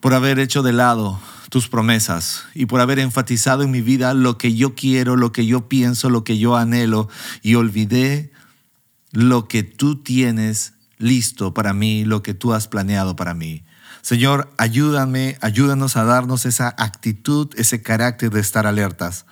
por 0.00 0.14
haber 0.14 0.38
hecho 0.38 0.62
de 0.62 0.72
lado 0.72 1.20
tus 1.50 1.68
promesas 1.68 2.44
y 2.54 2.66
por 2.66 2.80
haber 2.80 2.98
enfatizado 2.98 3.62
en 3.62 3.70
mi 3.70 3.82
vida 3.82 4.14
lo 4.14 4.38
que 4.38 4.54
yo 4.54 4.74
quiero, 4.74 5.16
lo 5.16 5.32
que 5.32 5.44
yo 5.44 5.68
pienso, 5.68 6.08
lo 6.08 6.24
que 6.24 6.38
yo 6.38 6.56
anhelo 6.56 7.08
y 7.42 7.56
olvidé 7.56 8.32
lo 9.12 9.48
que 9.48 9.62
tú 9.62 10.02
tienes 10.02 10.73
listo 10.98 11.54
para 11.54 11.72
mí, 11.72 12.04
lo 12.04 12.22
que 12.22 12.34
tú 12.34 12.52
has 12.52 12.68
planeado 12.68 13.16
para 13.16 13.34
mí. 13.34 13.64
Señor, 14.04 14.52
ayúdame, 14.58 15.38
ayúdanos 15.40 15.96
a 15.96 16.04
darnos 16.04 16.44
esa 16.44 16.74
actitud, 16.76 17.48
ese 17.56 17.82
carácter 17.82 18.30
de 18.30 18.40
estar 18.40 18.66
alertas, 18.66 19.24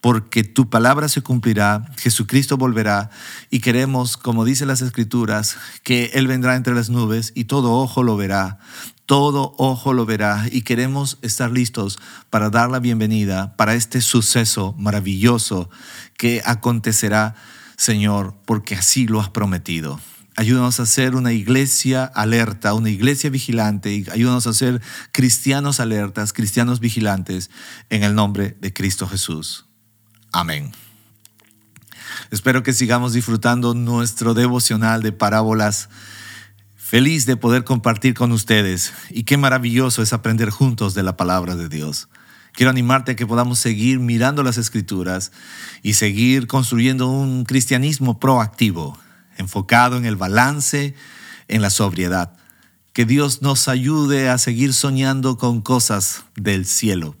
porque 0.00 0.44
tu 0.44 0.70
palabra 0.70 1.08
se 1.08 1.20
cumplirá, 1.20 1.84
Jesucristo 1.98 2.56
volverá 2.56 3.10
y 3.50 3.60
queremos, 3.60 4.16
como 4.16 4.46
dice 4.46 4.64
las 4.64 4.80
escrituras, 4.80 5.58
que 5.82 6.10
Él 6.14 6.26
vendrá 6.26 6.56
entre 6.56 6.74
las 6.74 6.88
nubes 6.88 7.32
y 7.34 7.44
todo 7.44 7.74
ojo 7.74 8.02
lo 8.02 8.16
verá, 8.16 8.60
todo 9.04 9.54
ojo 9.58 9.92
lo 9.92 10.06
verá 10.06 10.46
y 10.50 10.62
queremos 10.62 11.18
estar 11.20 11.50
listos 11.50 11.98
para 12.30 12.48
dar 12.48 12.70
la 12.70 12.78
bienvenida 12.78 13.56
para 13.56 13.74
este 13.74 14.00
suceso 14.00 14.74
maravilloso 14.78 15.68
que 16.16 16.40
acontecerá, 16.46 17.34
Señor, 17.76 18.34
porque 18.46 18.74
así 18.74 19.06
lo 19.06 19.20
has 19.20 19.28
prometido. 19.28 20.00
Ayúdanos 20.38 20.78
a 20.78 20.86
ser 20.86 21.16
una 21.16 21.32
iglesia 21.32 22.04
alerta, 22.04 22.72
una 22.72 22.90
iglesia 22.90 23.28
vigilante. 23.28 23.92
Y 23.92 24.06
ayúdanos 24.08 24.46
a 24.46 24.52
ser 24.52 24.80
cristianos 25.10 25.80
alertas, 25.80 26.32
cristianos 26.32 26.78
vigilantes, 26.78 27.50
en 27.90 28.04
el 28.04 28.14
nombre 28.14 28.56
de 28.60 28.72
Cristo 28.72 29.08
Jesús. 29.08 29.66
Amén. 30.30 30.70
Espero 32.30 32.62
que 32.62 32.72
sigamos 32.72 33.14
disfrutando 33.14 33.74
nuestro 33.74 34.32
devocional 34.32 35.02
de 35.02 35.10
parábolas. 35.10 35.88
Feliz 36.76 37.26
de 37.26 37.36
poder 37.36 37.64
compartir 37.64 38.14
con 38.14 38.30
ustedes 38.30 38.92
y 39.10 39.24
qué 39.24 39.38
maravilloso 39.38 40.02
es 40.02 40.12
aprender 40.12 40.50
juntos 40.50 40.94
de 40.94 41.02
la 41.02 41.16
palabra 41.16 41.56
de 41.56 41.68
Dios. 41.68 42.08
Quiero 42.52 42.70
animarte 42.70 43.10
a 43.10 43.16
que 43.16 43.26
podamos 43.26 43.58
seguir 43.58 43.98
mirando 43.98 44.44
las 44.44 44.56
escrituras 44.56 45.32
y 45.82 45.94
seguir 45.94 46.46
construyendo 46.46 47.08
un 47.08 47.44
cristianismo 47.44 48.20
proactivo 48.20 48.96
enfocado 49.38 49.96
en 49.96 50.04
el 50.04 50.16
balance, 50.16 50.94
en 51.48 51.62
la 51.62 51.70
sobriedad. 51.70 52.34
Que 52.92 53.04
Dios 53.04 53.42
nos 53.42 53.68
ayude 53.68 54.28
a 54.28 54.38
seguir 54.38 54.74
soñando 54.74 55.38
con 55.38 55.62
cosas 55.62 56.24
del 56.36 56.66
cielo 56.66 57.16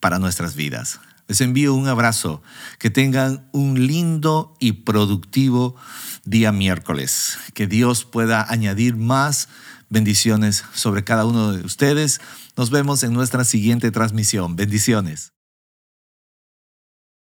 para 0.00 0.18
nuestras 0.18 0.54
vidas. 0.54 1.00
Les 1.30 1.40
envío 1.40 1.74
un 1.74 1.86
abrazo. 1.86 2.42
Que 2.78 2.90
tengan 2.90 3.48
un 3.52 3.86
lindo 3.86 4.56
y 4.58 4.72
productivo 4.72 5.76
día 6.24 6.50
miércoles. 6.50 7.38
Que 7.54 7.68
Dios 7.68 8.04
pueda 8.04 8.44
añadir 8.50 8.96
más 8.96 9.48
bendiciones 9.88 10.64
sobre 10.72 11.04
cada 11.04 11.24
uno 11.26 11.52
de 11.52 11.64
ustedes. 11.64 12.20
Nos 12.56 12.70
vemos 12.70 13.04
en 13.04 13.12
nuestra 13.12 13.44
siguiente 13.44 13.92
transmisión. 13.92 14.56
Bendiciones. 14.56 15.32